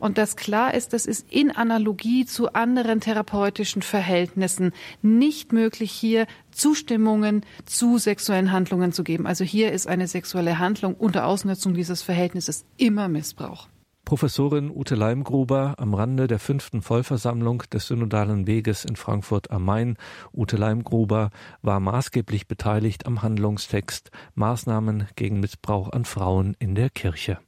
[0.00, 6.26] Und das klar ist, das ist in Analogie zu anderen therapeutischen Verhältnissen nicht möglich, hier
[6.50, 9.24] Zustimmungen zu sexuellen Handlungen zu geben.
[9.24, 13.68] Also hier ist eine sexuelle Handlung unter Ausnutzung dieses Verhältnisses immer Missbrauch.
[14.04, 19.96] Professorin Ute Leimgruber am Rande der fünften Vollversammlung des Synodalen Weges in Frankfurt am Main.
[20.32, 21.30] Ute Leimgruber
[21.62, 27.38] war maßgeblich beteiligt am Handlungstext Maßnahmen gegen Missbrauch an Frauen in der Kirche.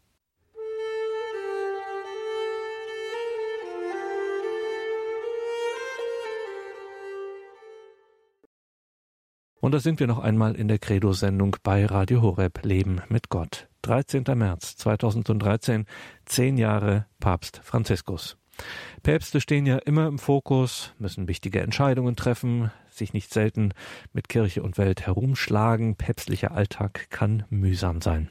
[9.66, 13.66] Und da sind wir noch einmal in der Credo-Sendung bei Radio Horeb Leben mit Gott.
[13.82, 14.22] 13.
[14.36, 15.86] März 2013,
[16.24, 18.36] zehn Jahre Papst Franziskus.
[19.02, 23.72] Päpste stehen ja immer im Fokus, müssen wichtige Entscheidungen treffen, sich nicht selten
[24.12, 25.96] mit Kirche und Welt herumschlagen.
[25.96, 28.30] Päpstlicher Alltag kann mühsam sein.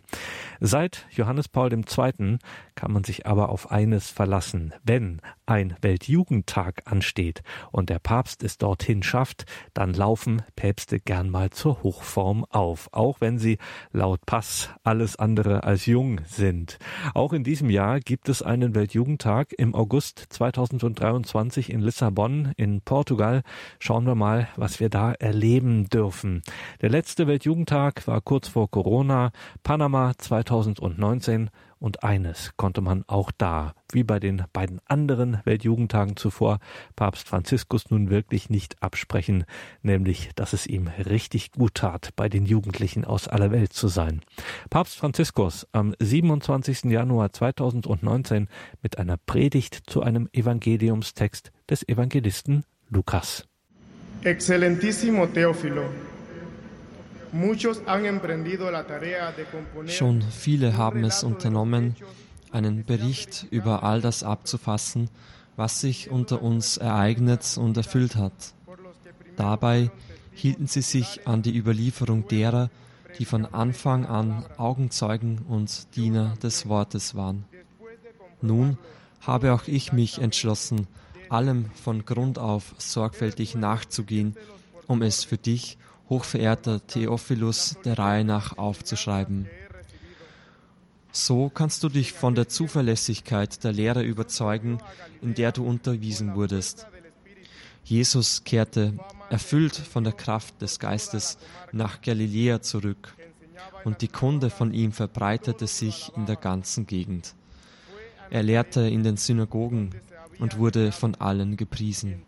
[0.59, 2.38] Seit Johannes Paul II.
[2.76, 4.74] kann man sich aber auf eines verlassen.
[4.84, 11.49] Wenn ein Weltjugendtag ansteht und der Papst es dorthin schafft, dann laufen Päpste gern mal
[11.49, 13.57] zur Hochform auf, auch wenn sie
[13.91, 16.78] laut Pass alles andere als jung sind.
[17.13, 23.41] Auch in diesem Jahr gibt es einen Weltjugendtag im August 2023 in Lissabon in Portugal.
[23.80, 26.41] Schauen wir mal, was wir da erleben dürfen.
[26.82, 29.32] Der letzte Weltjugendtag war kurz vor Corona,
[29.64, 31.49] Panama 2019
[31.80, 36.60] und eines konnte man auch da, wie bei den beiden anderen Weltjugendtagen zuvor,
[36.95, 39.45] Papst Franziskus nun wirklich nicht absprechen,
[39.84, 44.22] nämlich, dass es ihm richtig gut tat, bei den Jugendlichen aus aller Welt zu sein.
[44.70, 46.86] Papst Franziskus am 27.
[46.86, 48.47] Januar 2019
[48.82, 53.47] mit einer Predigt zu einem Evangeliumstext des Evangelisten Lukas.
[54.24, 55.84] Excelentísimo Teófilo,
[59.88, 61.95] Schon viele haben es unternommen,
[62.51, 65.09] einen Bericht über all das abzufassen,
[65.57, 68.53] was sich unter uns ereignet und erfüllt hat.
[69.36, 69.91] Dabei
[70.34, 72.70] hielten sie sich an die Überlieferung derer,
[73.20, 77.43] die von Anfang an Augenzeugen und Diener des Wortes waren.
[78.41, 78.78] Nun
[79.20, 80.88] habe auch ich mich entschlossen,
[81.36, 84.36] allem von Grund auf sorgfältig nachzugehen,
[84.88, 85.78] um es für dich
[86.10, 89.48] hochverehrter Theophilus der Reihe nach aufzuschreiben.
[91.12, 94.80] So kannst du dich von der Zuverlässigkeit der Lehre überzeugen,
[95.22, 96.88] in der du unterwiesen wurdest.
[97.84, 98.94] Jesus kehrte,
[99.30, 101.38] erfüllt von der Kraft des Geistes,
[101.72, 103.14] nach Galiläa zurück,
[103.84, 107.36] und die Kunde von ihm verbreitete sich in der ganzen Gegend.
[108.30, 109.92] Er lehrte in den Synagogen
[110.40, 112.24] und wurde von allen gepriesen.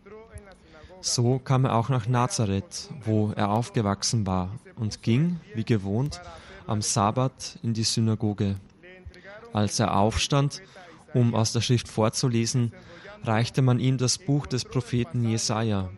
[1.01, 6.21] So kam er auch nach Nazareth, wo er aufgewachsen war, und ging, wie gewohnt,
[6.65, 8.57] am Sabbat in die Synagoge.
[9.53, 10.61] Als er aufstand,
[11.13, 12.73] um aus der Schrift vorzulesen,
[13.23, 15.89] reichte man ihm das Buch des Propheten Jesaja.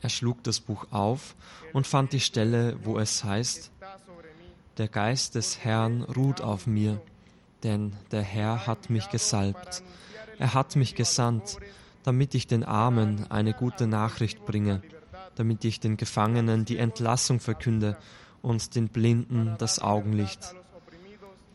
[0.00, 1.34] Er schlug das Buch auf
[1.72, 3.70] und fand die Stelle, wo es heißt:
[4.78, 7.00] Der Geist des Herrn ruht auf mir,
[7.62, 9.82] denn der Herr hat mich gesalbt.
[10.42, 11.58] Er hat mich gesandt,
[12.02, 14.82] damit ich den Armen eine gute Nachricht bringe,
[15.36, 17.96] damit ich den Gefangenen die Entlassung verkünde
[18.42, 20.56] und den Blinden das Augenlicht,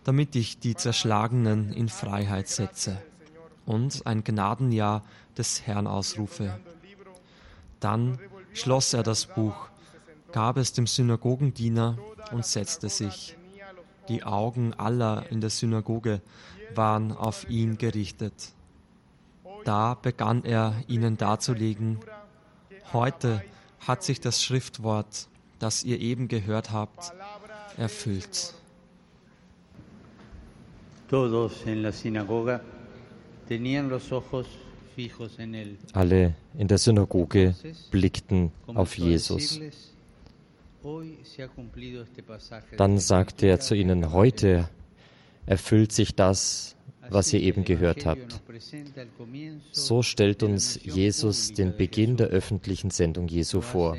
[0.05, 2.97] damit ich die Zerschlagenen in Freiheit setze
[3.65, 5.03] und ein Gnadenjahr
[5.37, 6.57] des Herrn ausrufe.
[7.81, 8.19] Dann
[8.53, 9.67] schloss er das Buch,
[10.31, 11.97] gab es dem Synagogendiener
[12.31, 13.35] und setzte sich.
[14.07, 16.21] Die Augen aller in der Synagoge
[16.73, 18.53] waren auf ihn gerichtet.
[19.67, 21.97] Da begann er ihnen darzulegen,
[22.93, 23.43] heute
[23.81, 25.27] hat sich das Schriftwort,
[25.59, 27.11] das ihr eben gehört habt,
[27.75, 28.53] erfüllt.
[35.91, 37.55] Alle in der Synagoge
[37.91, 39.59] blickten auf Jesus.
[42.77, 44.69] Dann sagte er zu ihnen, heute
[45.47, 46.75] erfüllt sich das,
[47.09, 48.41] was ihr eben gehört habt.
[49.71, 53.97] So stellt uns Jesus den Beginn der öffentlichen Sendung Jesu vor.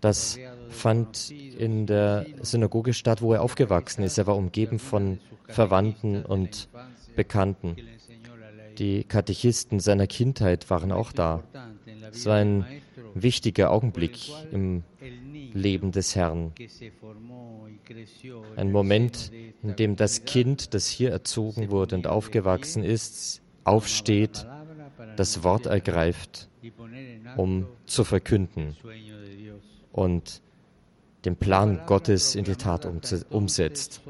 [0.00, 0.38] Das
[0.68, 4.16] fand in der Synagoge statt, wo er aufgewachsen ist.
[4.16, 5.18] Er war umgeben von
[5.48, 6.68] Verwandten und
[7.16, 7.76] Bekannten.
[8.78, 11.42] Die Katechisten seiner Kindheit waren auch da.
[12.12, 12.64] Es war ein
[13.14, 14.84] wichtiger Augenblick im
[15.58, 16.52] Leben des Herrn.
[18.56, 19.30] Ein Moment,
[19.62, 24.46] in dem das Kind, das hier erzogen wurde und aufgewachsen ist, aufsteht,
[25.16, 26.48] das Wort ergreift,
[27.36, 28.76] um zu verkünden
[29.92, 30.42] und
[31.24, 32.88] den Plan Gottes in die Tat
[33.30, 34.00] umsetzt.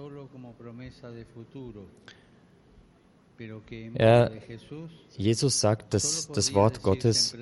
[3.95, 4.33] Er,
[5.17, 7.37] Jesus sagt, dass das Wort Gottes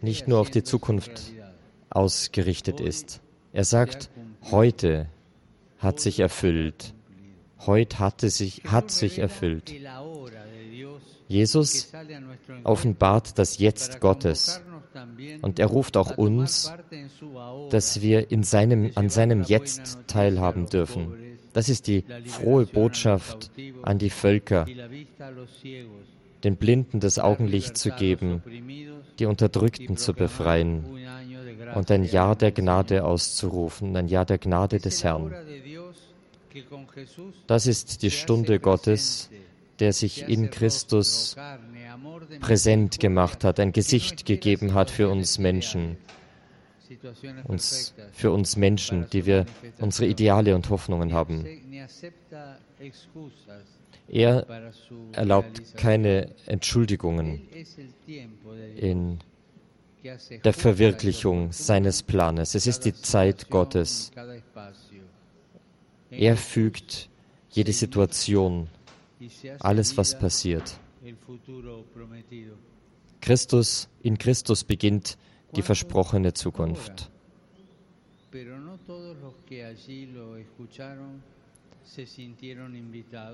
[0.00, 1.32] nicht nur auf die Zukunft
[1.90, 3.21] ausgerichtet ist.
[3.52, 4.10] Er sagt,
[4.50, 5.08] heute
[5.78, 6.94] hat sich erfüllt.
[7.66, 9.72] heute hatte sich, hat sich erfüllt.
[11.28, 11.92] Jesus
[12.64, 14.60] offenbart das Jetzt Gottes
[15.42, 16.72] und er ruft auch uns,
[17.70, 21.14] dass wir in seinem, an seinem Jetzt teilhaben dürfen.
[21.52, 23.50] Das ist die frohe Botschaft
[23.82, 24.66] an die Völker,
[26.44, 28.42] den Blinden das Augenlicht zu geben,
[29.18, 30.84] die Unterdrückten zu befreien
[31.74, 35.34] und ein Jahr der Gnade auszurufen, ein Jahr der Gnade des Herrn.
[37.46, 39.30] Das ist die Stunde Gottes,
[39.78, 41.36] der sich in Christus
[42.40, 45.96] präsent gemacht hat, ein Gesicht gegeben hat für uns Menschen,
[47.44, 49.46] uns, für uns Menschen, die wir
[49.78, 51.46] unsere Ideale und Hoffnungen haben.
[54.08, 54.46] Er
[55.12, 57.48] erlaubt keine Entschuldigungen
[58.76, 59.18] in
[60.44, 62.54] der Verwirklichung seines Planes.
[62.54, 64.10] Es ist die Zeit Gottes.
[66.10, 67.08] Er fügt
[67.50, 68.68] jede Situation,
[69.60, 70.78] alles, was passiert.
[73.20, 75.16] Christus, in Christus beginnt
[75.54, 77.10] die versprochene Zukunft.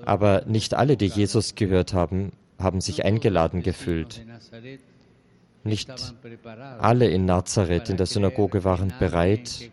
[0.05, 4.25] Aber nicht alle, die Jesus gehört haben, haben sich eingeladen gefühlt.
[5.63, 5.91] Nicht
[6.79, 9.71] alle in Nazareth in der Synagoge waren bereit,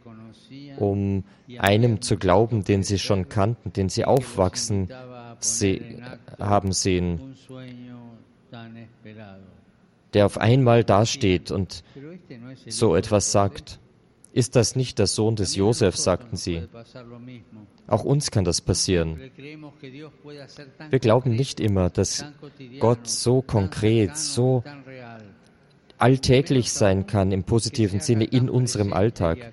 [0.79, 1.25] um
[1.59, 4.89] einem zu glauben, den sie schon kannten, den sie aufwachsen
[5.41, 5.81] se
[6.39, 7.37] haben sehen,
[10.15, 11.85] der auf einmal dasteht und
[12.67, 13.79] so etwas sagt.
[14.33, 16.69] Ist das nicht der Sohn des Josef, sagten sie.
[17.87, 19.19] Auch uns kann das passieren.
[20.91, 22.23] Wir glauben nicht immer, dass
[22.79, 24.63] Gott so konkret, so
[25.99, 29.53] alltäglich sein kann im positiven Sinne in unserem Alltag.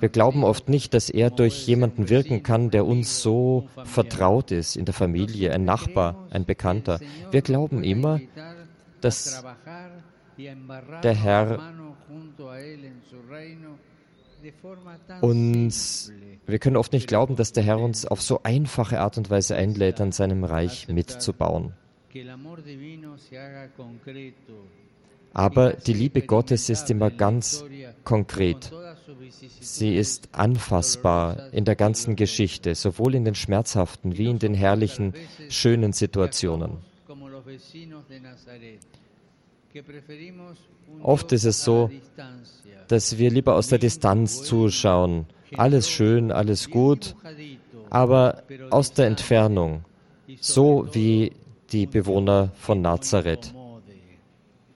[0.00, 4.76] Wir glauben oft nicht, dass er durch jemanden wirken kann, der uns so vertraut ist,
[4.76, 7.00] in der Familie, ein Nachbar, ein Bekannter.
[7.30, 8.20] Wir glauben immer,
[9.00, 9.44] dass
[11.02, 11.58] der Herr
[15.20, 16.12] uns,
[16.46, 19.54] wir können oft nicht glauben, dass der Herr uns auf so einfache Art und Weise
[19.54, 21.74] einlädt, an seinem Reich mitzubauen.
[25.32, 27.64] Aber die Liebe Gottes ist immer ganz
[28.04, 28.72] konkret.
[29.60, 35.14] Sie ist anfassbar in der ganzen Geschichte, sowohl in den schmerzhaften wie in den herrlichen,
[35.48, 36.78] schönen Situationen.
[41.02, 41.90] Oft ist es so,
[42.88, 45.26] dass wir lieber aus der Distanz zuschauen.
[45.56, 47.14] Alles schön, alles gut,
[47.88, 49.84] aber aus der Entfernung,
[50.40, 51.32] so wie
[51.72, 53.54] die Bewohner von Nazareth.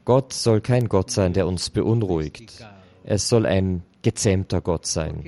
[0.04, 2.64] Gott soll kein Gott sein, der uns beunruhigt.
[3.04, 5.24] Es soll ein gezähmter Gott sein.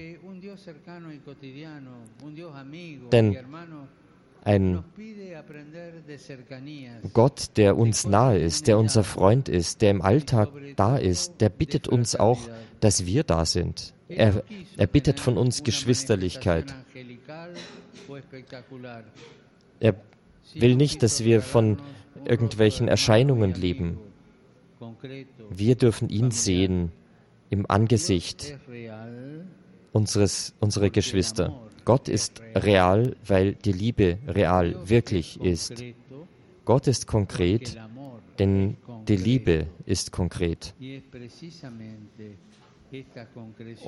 [3.13, 3.37] Denn
[4.45, 4.85] ein
[7.13, 11.49] Gott, der uns nahe ist, der unser Freund ist, der im Alltag da ist, der
[11.49, 12.39] bittet uns auch,
[12.81, 13.93] dass wir da sind.
[14.09, 14.45] Er,
[14.77, 16.75] er bittet von uns Geschwisterlichkeit.
[19.81, 19.95] Er
[20.55, 21.79] will nicht, dass wir von
[22.25, 23.99] irgendwelchen Erscheinungen leben.
[25.51, 26.93] Wir dürfen ihn sehen
[27.51, 28.59] im Angesicht
[29.93, 31.59] unseres, unserer Geschwister.
[31.85, 35.85] Gott ist real, weil die Liebe real, wirklich ist.
[36.65, 37.79] Gott ist konkret,
[38.39, 38.77] denn
[39.07, 40.75] die Liebe ist konkret.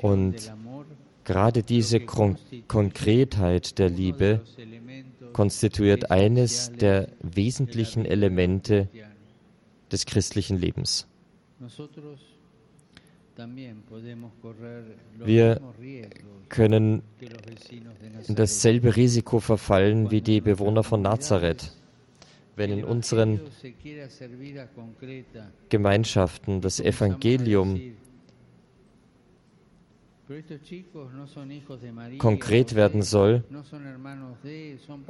[0.01, 0.35] Und
[1.29, 4.41] gerade diese Kon Konkretheit der Liebe
[5.31, 8.89] konstituiert eines der wesentlichen Elemente
[9.91, 11.07] des christlichen Lebens.
[15.17, 15.61] Wir
[16.49, 17.03] können
[18.27, 21.73] in dasselbe Risiko verfallen wie die Bewohner von Nazareth.
[22.55, 23.39] Wenn in unseren
[25.69, 27.79] Gemeinschaften das Evangelium
[32.19, 33.43] konkret werden soll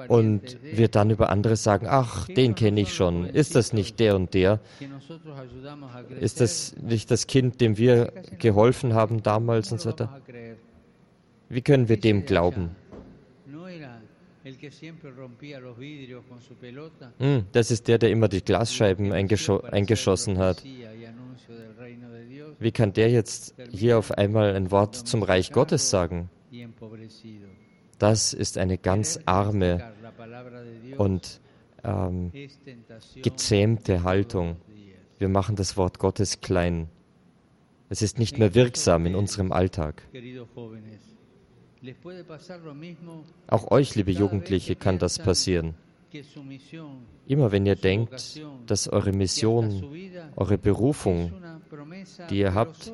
[0.08, 4.16] und wir dann über andere sagen, ach, den kenne ich schon, ist das nicht der
[4.16, 4.60] und der?
[6.20, 10.22] Ist das nicht das Kind, dem wir geholfen haben damals und so weiter?
[11.50, 12.76] Wie können wir dem glauben?
[17.18, 20.64] Hm, das ist der, der immer die Glasscheiben eingeschossen hat.
[22.60, 26.30] Wie kann der jetzt hier auf einmal ein Wort zum Reich Gottes sagen?
[27.98, 29.94] Das ist eine ganz arme
[30.98, 31.42] und
[31.84, 32.32] ähm,
[33.22, 34.58] gezähmte Haltung.
[35.18, 36.90] Wir machen das Wort Gottes klein.
[37.90, 40.04] Es ist nicht mehr wirksam in unserem Alltag.
[43.48, 45.76] Auch euch, liebe Jugendliche, kann das passieren.
[47.28, 49.84] Immer wenn ihr denkt, dass eure Mission,
[50.36, 51.34] eure Berufung,
[52.30, 52.92] die ihr habt,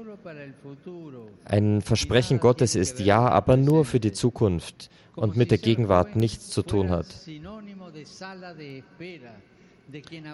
[1.46, 6.50] ein Versprechen Gottes ist, ja, aber nur für die Zukunft und mit der Gegenwart nichts
[6.50, 7.08] zu tun hat.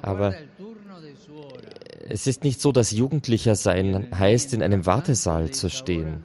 [0.01, 0.33] Aber
[2.09, 6.23] es ist nicht so, dass Jugendlicher sein heißt, in einem Wartesaal zu stehen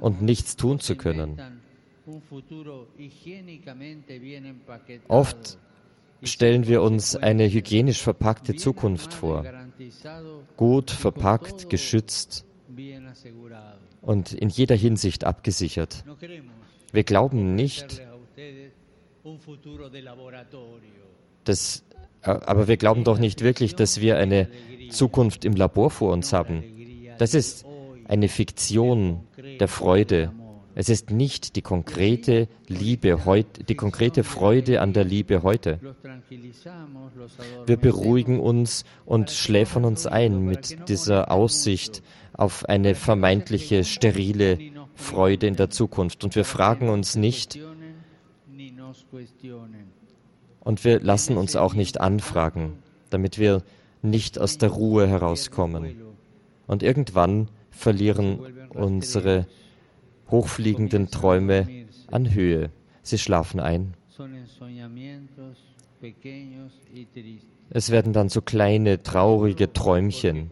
[0.00, 1.40] und nichts tun zu können.
[5.08, 5.58] Oft
[6.22, 9.44] stellen wir uns eine hygienisch verpackte Zukunft vor,
[10.56, 12.44] gut verpackt, geschützt
[14.02, 16.04] und in jeder Hinsicht abgesichert.
[16.92, 18.02] Wir glauben nicht,
[21.44, 21.84] dass,
[22.22, 24.48] aber wir glauben doch nicht wirklich, dass wir eine
[24.90, 26.62] Zukunft im Labor vor uns haben.
[27.18, 27.66] Das ist
[28.08, 29.20] eine Fiktion
[29.60, 30.32] der Freude,
[30.78, 35.80] es ist nicht die konkrete Liebe heute, die konkrete Freude an der Liebe heute.
[37.64, 42.02] Wir beruhigen uns und schläfern uns ein mit dieser Aussicht
[42.34, 44.58] auf eine vermeintliche sterile
[44.94, 46.24] Freude in der Zukunft.
[46.24, 47.58] Und wir fragen uns nicht
[50.60, 52.74] und wir lassen uns auch nicht anfragen,
[53.08, 53.62] damit wir
[54.02, 55.96] nicht aus der Ruhe herauskommen.
[56.66, 59.46] Und irgendwann verlieren unsere
[60.30, 62.70] hochfliegenden Träume an Höhe.
[63.02, 63.94] Sie schlafen ein.
[67.70, 70.50] Es werden dann so kleine, traurige Träumchen.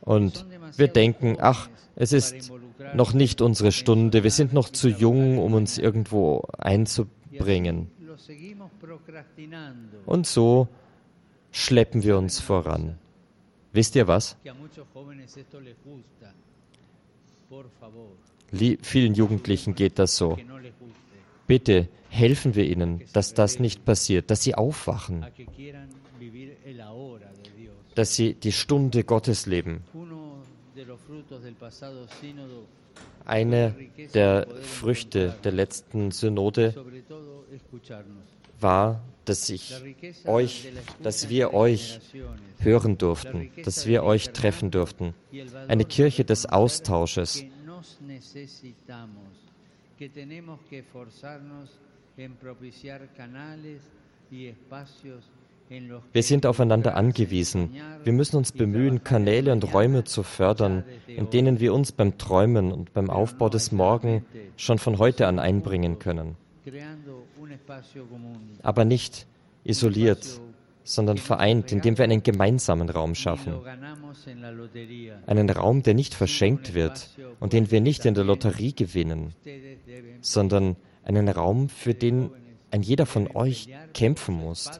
[0.00, 0.46] Und
[0.76, 2.52] wir denken, ach, es ist
[2.94, 7.90] noch nicht unsere Stunde, wir sind noch zu jung, um uns irgendwo einzubringen.
[10.06, 10.68] Und so
[11.50, 12.98] schleppen wir uns voran.
[13.72, 14.36] Wisst ihr was?
[18.82, 20.38] vielen Jugendlichen geht das so.
[21.46, 25.26] Bitte helfen wir ihnen, dass das nicht passiert, dass sie aufwachen,
[27.94, 29.82] dass sie die Stunde Gottes leben.
[33.24, 33.74] Eine
[34.14, 36.74] der Früchte der letzten Synode
[38.60, 39.72] war, dass ich
[40.24, 42.00] euch, dass wir euch
[42.58, 45.14] hören durften, dass wir euch treffen durften.
[45.68, 47.44] Eine Kirche des Austausches.
[56.12, 57.76] Wir sind aufeinander angewiesen.
[58.02, 62.72] Wir müssen uns bemühen, Kanäle und Räume zu fördern, in denen wir uns beim Träumen
[62.72, 64.26] und beim Aufbau des Morgen
[64.56, 66.36] schon von heute an einbringen können
[68.62, 69.26] aber nicht
[69.64, 70.40] isoliert,
[70.82, 73.54] sondern vereint, indem wir einen gemeinsamen Raum schaffen.
[75.26, 79.34] Einen Raum, der nicht verschenkt wird und den wir nicht in der Lotterie gewinnen,
[80.20, 82.30] sondern einen Raum, für den
[82.70, 84.70] ein jeder von euch kämpfen muss.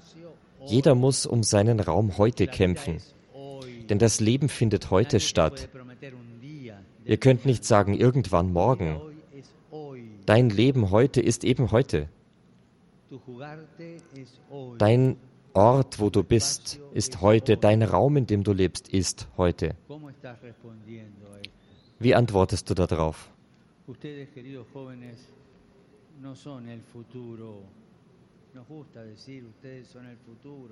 [0.67, 2.99] Jeder muss um seinen Raum heute kämpfen,
[3.89, 5.69] denn das Leben findet heute statt.
[7.05, 9.01] Ihr könnt nicht sagen, irgendwann morgen.
[10.31, 12.09] Dein Leben heute ist eben heute.
[14.79, 15.17] Dein
[15.55, 19.75] Ort, wo du bist, ist heute, dein Raum, in dem du lebst, ist heute.
[21.99, 23.33] Wie antwortest du darauf?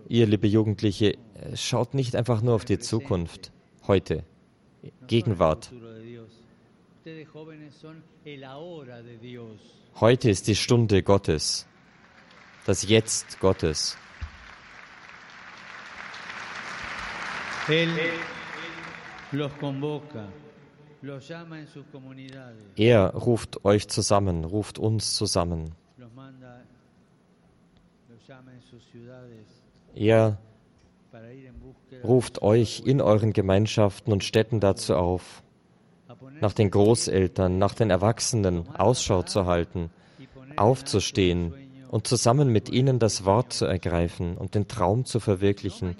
[0.09, 1.19] Ihr, liebe Jugendliche,
[1.55, 3.51] schaut nicht einfach nur auf die Zukunft,
[3.89, 4.23] heute,
[5.09, 5.73] Gegenwart.
[10.01, 11.69] Heute ist die Stunde Gottes
[12.69, 13.97] das Jetzt Gottes.
[22.77, 25.75] Er ruft euch zusammen, ruft uns zusammen.
[29.95, 30.39] Er
[32.05, 35.43] ruft euch in euren Gemeinschaften und Städten dazu auf,
[36.41, 39.91] nach den Großeltern, nach den Erwachsenen Ausschau zu halten,
[40.57, 41.55] aufzustehen,
[41.91, 45.97] und zusammen mit ihnen das Wort zu ergreifen und den Traum zu verwirklichen,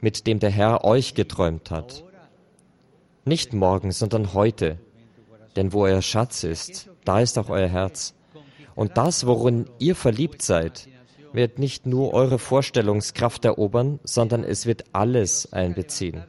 [0.00, 2.04] mit dem der Herr euch geträumt hat.
[3.24, 4.78] Nicht morgen, sondern heute.
[5.56, 8.14] Denn wo euer Schatz ist, da ist auch euer Herz.
[8.74, 10.88] Und das, worin ihr verliebt seid,
[11.32, 16.22] wird nicht nur eure Vorstellungskraft erobern, sondern es wird alles einbeziehen.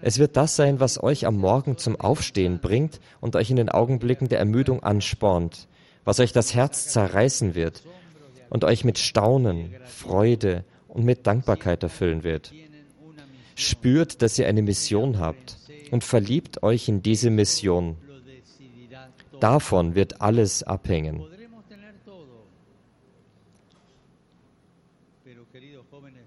[0.00, 3.68] Es wird das sein, was euch am Morgen zum Aufstehen bringt und euch in den
[3.68, 5.66] Augenblicken der Ermüdung anspornt,
[6.04, 7.82] was euch das Herz zerreißen wird
[8.48, 12.52] und euch mit Staunen, Freude und mit Dankbarkeit erfüllen wird.
[13.58, 15.56] spürt, dass ihr eine Mission habt
[15.90, 17.96] und verliebt euch in diese Mission.
[19.40, 21.24] Davon wird alles abhängen.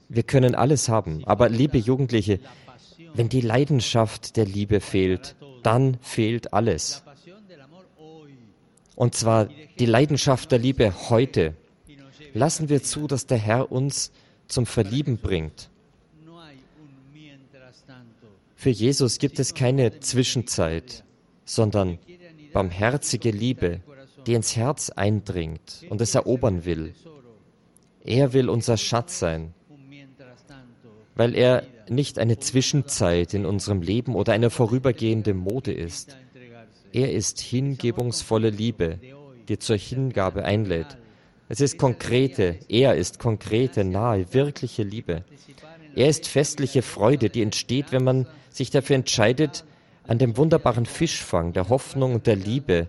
[0.10, 2.42] Wir können alles haben, aber liebe Jugendliche,
[3.14, 7.04] wenn die Leidenschaft der Liebe fehlt, dann fehlt alles.
[8.96, 9.50] Und zwar
[9.80, 11.56] die Leidenschaft der Liebe heute.
[12.34, 14.12] Lassen wir zu, dass der Herr uns
[14.48, 15.70] zum Verlieben bringt.
[18.56, 21.04] Für Jesus gibt es keine Zwischenzeit,
[21.46, 21.98] sondern
[22.54, 23.82] barmherzige Liebe,
[24.28, 26.94] die ins Herz eindringt und es erobern will.
[28.04, 29.54] Er will unser Schatz sein,
[31.16, 36.18] weil er nicht eine Zwischenzeit in unserem Leben oder eine vorübergehende Mode ist.
[36.94, 39.00] Er ist hingebungsvolle Liebe,
[39.48, 40.98] die zur Hingabe einlädt.
[41.50, 45.24] Es ist konkrete, er ist konkrete, nahe, wirkliche Liebe.
[45.96, 49.66] Er ist festliche Freude, die entsteht, wenn man sich dafür entscheidet,
[50.08, 52.88] an dem wunderbaren Fischfang der Hoffnung und der Liebe,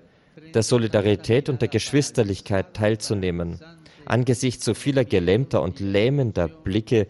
[0.55, 3.61] der Solidarität und der Geschwisterlichkeit teilzunehmen,
[4.05, 7.07] angesichts so vieler gelähmter und lähmender Blicke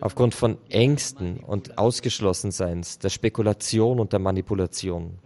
[0.00, 5.18] aufgrund von Ängsten und Ausgeschlossenseins, der Spekulation und der Manipulation.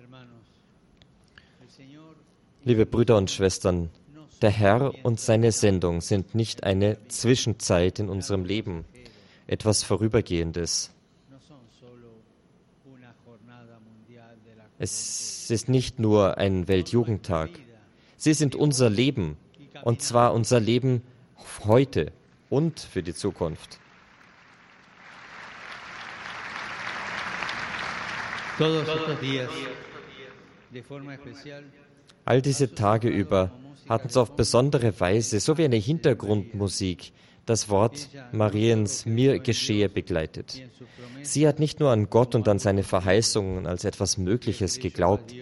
[2.65, 3.91] Liebe Brüder und Schwestern,
[4.41, 8.85] der Herr und seine Sendung sind nicht eine Zwischenzeit in unserem Leben,
[9.47, 10.91] etwas Vorübergehendes.
[14.79, 17.51] Es ist nicht nur ein Weltjugendtag.
[18.17, 19.37] Sie sind unser Leben,
[19.85, 21.03] und zwar unser Leben
[21.65, 22.13] heute
[22.51, 23.82] und für die Zukunft.
[32.25, 33.51] All diese Tage über
[33.89, 37.13] hatten sie auf besondere Weise, so wie eine Hintergrundmusik,
[37.47, 40.63] das Wort Mariens mir geschehe begleitet.
[41.23, 45.35] Sie hat nicht nur an Gott und an seine Verheißungen als etwas Mögliches geglaubt,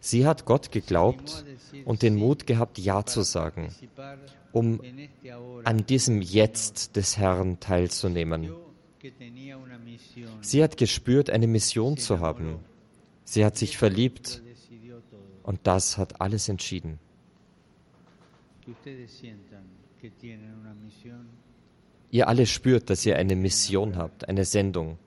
[0.00, 1.44] sie hat Gott geglaubt
[1.84, 3.74] und den Mut gehabt, Ja zu sagen,
[4.52, 4.80] um
[5.64, 8.52] an diesem Jetzt des Herrn teilzunehmen.
[10.40, 12.58] Sie hat gespürt, eine Mission zu haben.
[13.24, 14.42] Sie hat sich verliebt
[15.42, 16.98] und das hat alles entschieden.
[22.10, 24.98] Ihr alle spürt, dass ihr eine Mission habt, eine Sendung.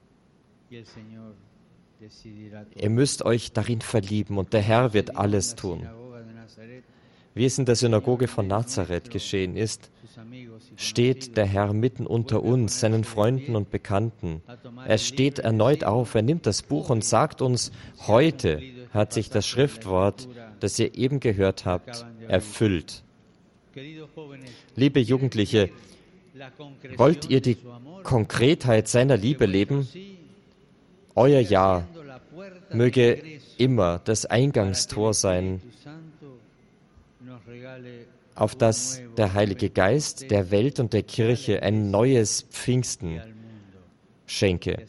[2.76, 5.88] Ihr müsst euch darin verlieben und der Herr wird alles tun.
[7.34, 9.90] Wie es in der Synagoge von Nazareth geschehen ist,
[10.76, 14.42] steht der Herr mitten unter uns, seinen Freunden und Bekannten.
[14.86, 17.72] Er steht erneut auf, er nimmt das Buch und sagt uns,
[18.08, 18.62] heute
[18.94, 20.28] hat sich das Schriftwort,
[20.60, 23.04] das ihr eben gehört habt, erfüllt.
[24.76, 25.70] Liebe Jugendliche,
[26.98, 27.58] wollt ihr die
[28.04, 29.88] Konkretheit seiner Liebe leben?
[31.16, 31.88] Euer Ja
[32.74, 33.22] möge
[33.58, 35.62] immer das Eingangstor sein
[38.36, 43.22] auf das der Heilige Geist der Welt und der Kirche ein neues Pfingsten
[44.26, 44.86] schenke.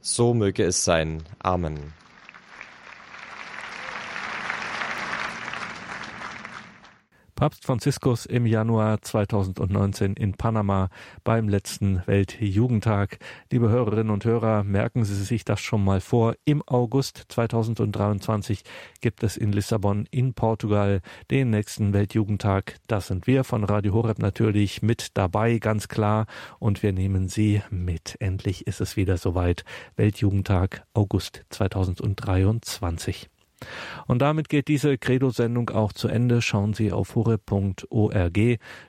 [0.00, 1.22] So möge es sein.
[1.38, 1.92] Amen.
[7.34, 10.88] Papst Franziskus im Januar 2019 in Panama
[11.24, 13.18] beim letzten Weltjugendtag.
[13.50, 16.36] Liebe Hörerinnen und Hörer, merken Sie sich das schon mal vor.
[16.44, 18.62] Im August 2023
[19.00, 22.76] gibt es in Lissabon in Portugal den nächsten Weltjugendtag.
[22.86, 26.26] Das sind wir von Radio Horeb natürlich mit dabei, ganz klar.
[26.60, 28.14] Und wir nehmen Sie mit.
[28.20, 29.64] Endlich ist es wieder soweit.
[29.96, 33.28] Weltjugendtag August 2023.
[34.06, 36.42] Und damit geht diese Credo-Sendung auch zu Ende.
[36.42, 38.38] Schauen Sie auf hure.org.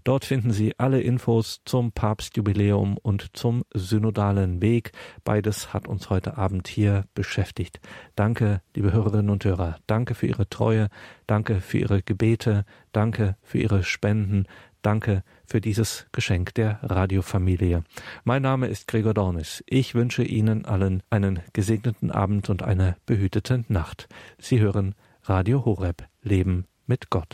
[0.04, 4.92] Dort finden Sie alle Infos zum Papstjubiläum und zum synodalen Weg.
[5.24, 7.80] Beides hat uns heute Abend hier beschäftigt.
[8.16, 9.78] Danke, liebe Hörerinnen und Hörer.
[9.88, 10.90] Danke für Ihre Treue.
[11.28, 12.66] Danke für Ihre Gebete.
[12.92, 14.46] Danke für Ihre Spenden.
[14.86, 17.84] Danke für dieses Geschenk der Radiofamilie.
[18.24, 19.64] Mein Name ist Gregor Dornis.
[19.66, 24.08] Ich wünsche Ihnen allen einen gesegneten Abend und eine behütete Nacht.
[24.38, 27.34] Sie hören Radio Horeb Leben mit Gott.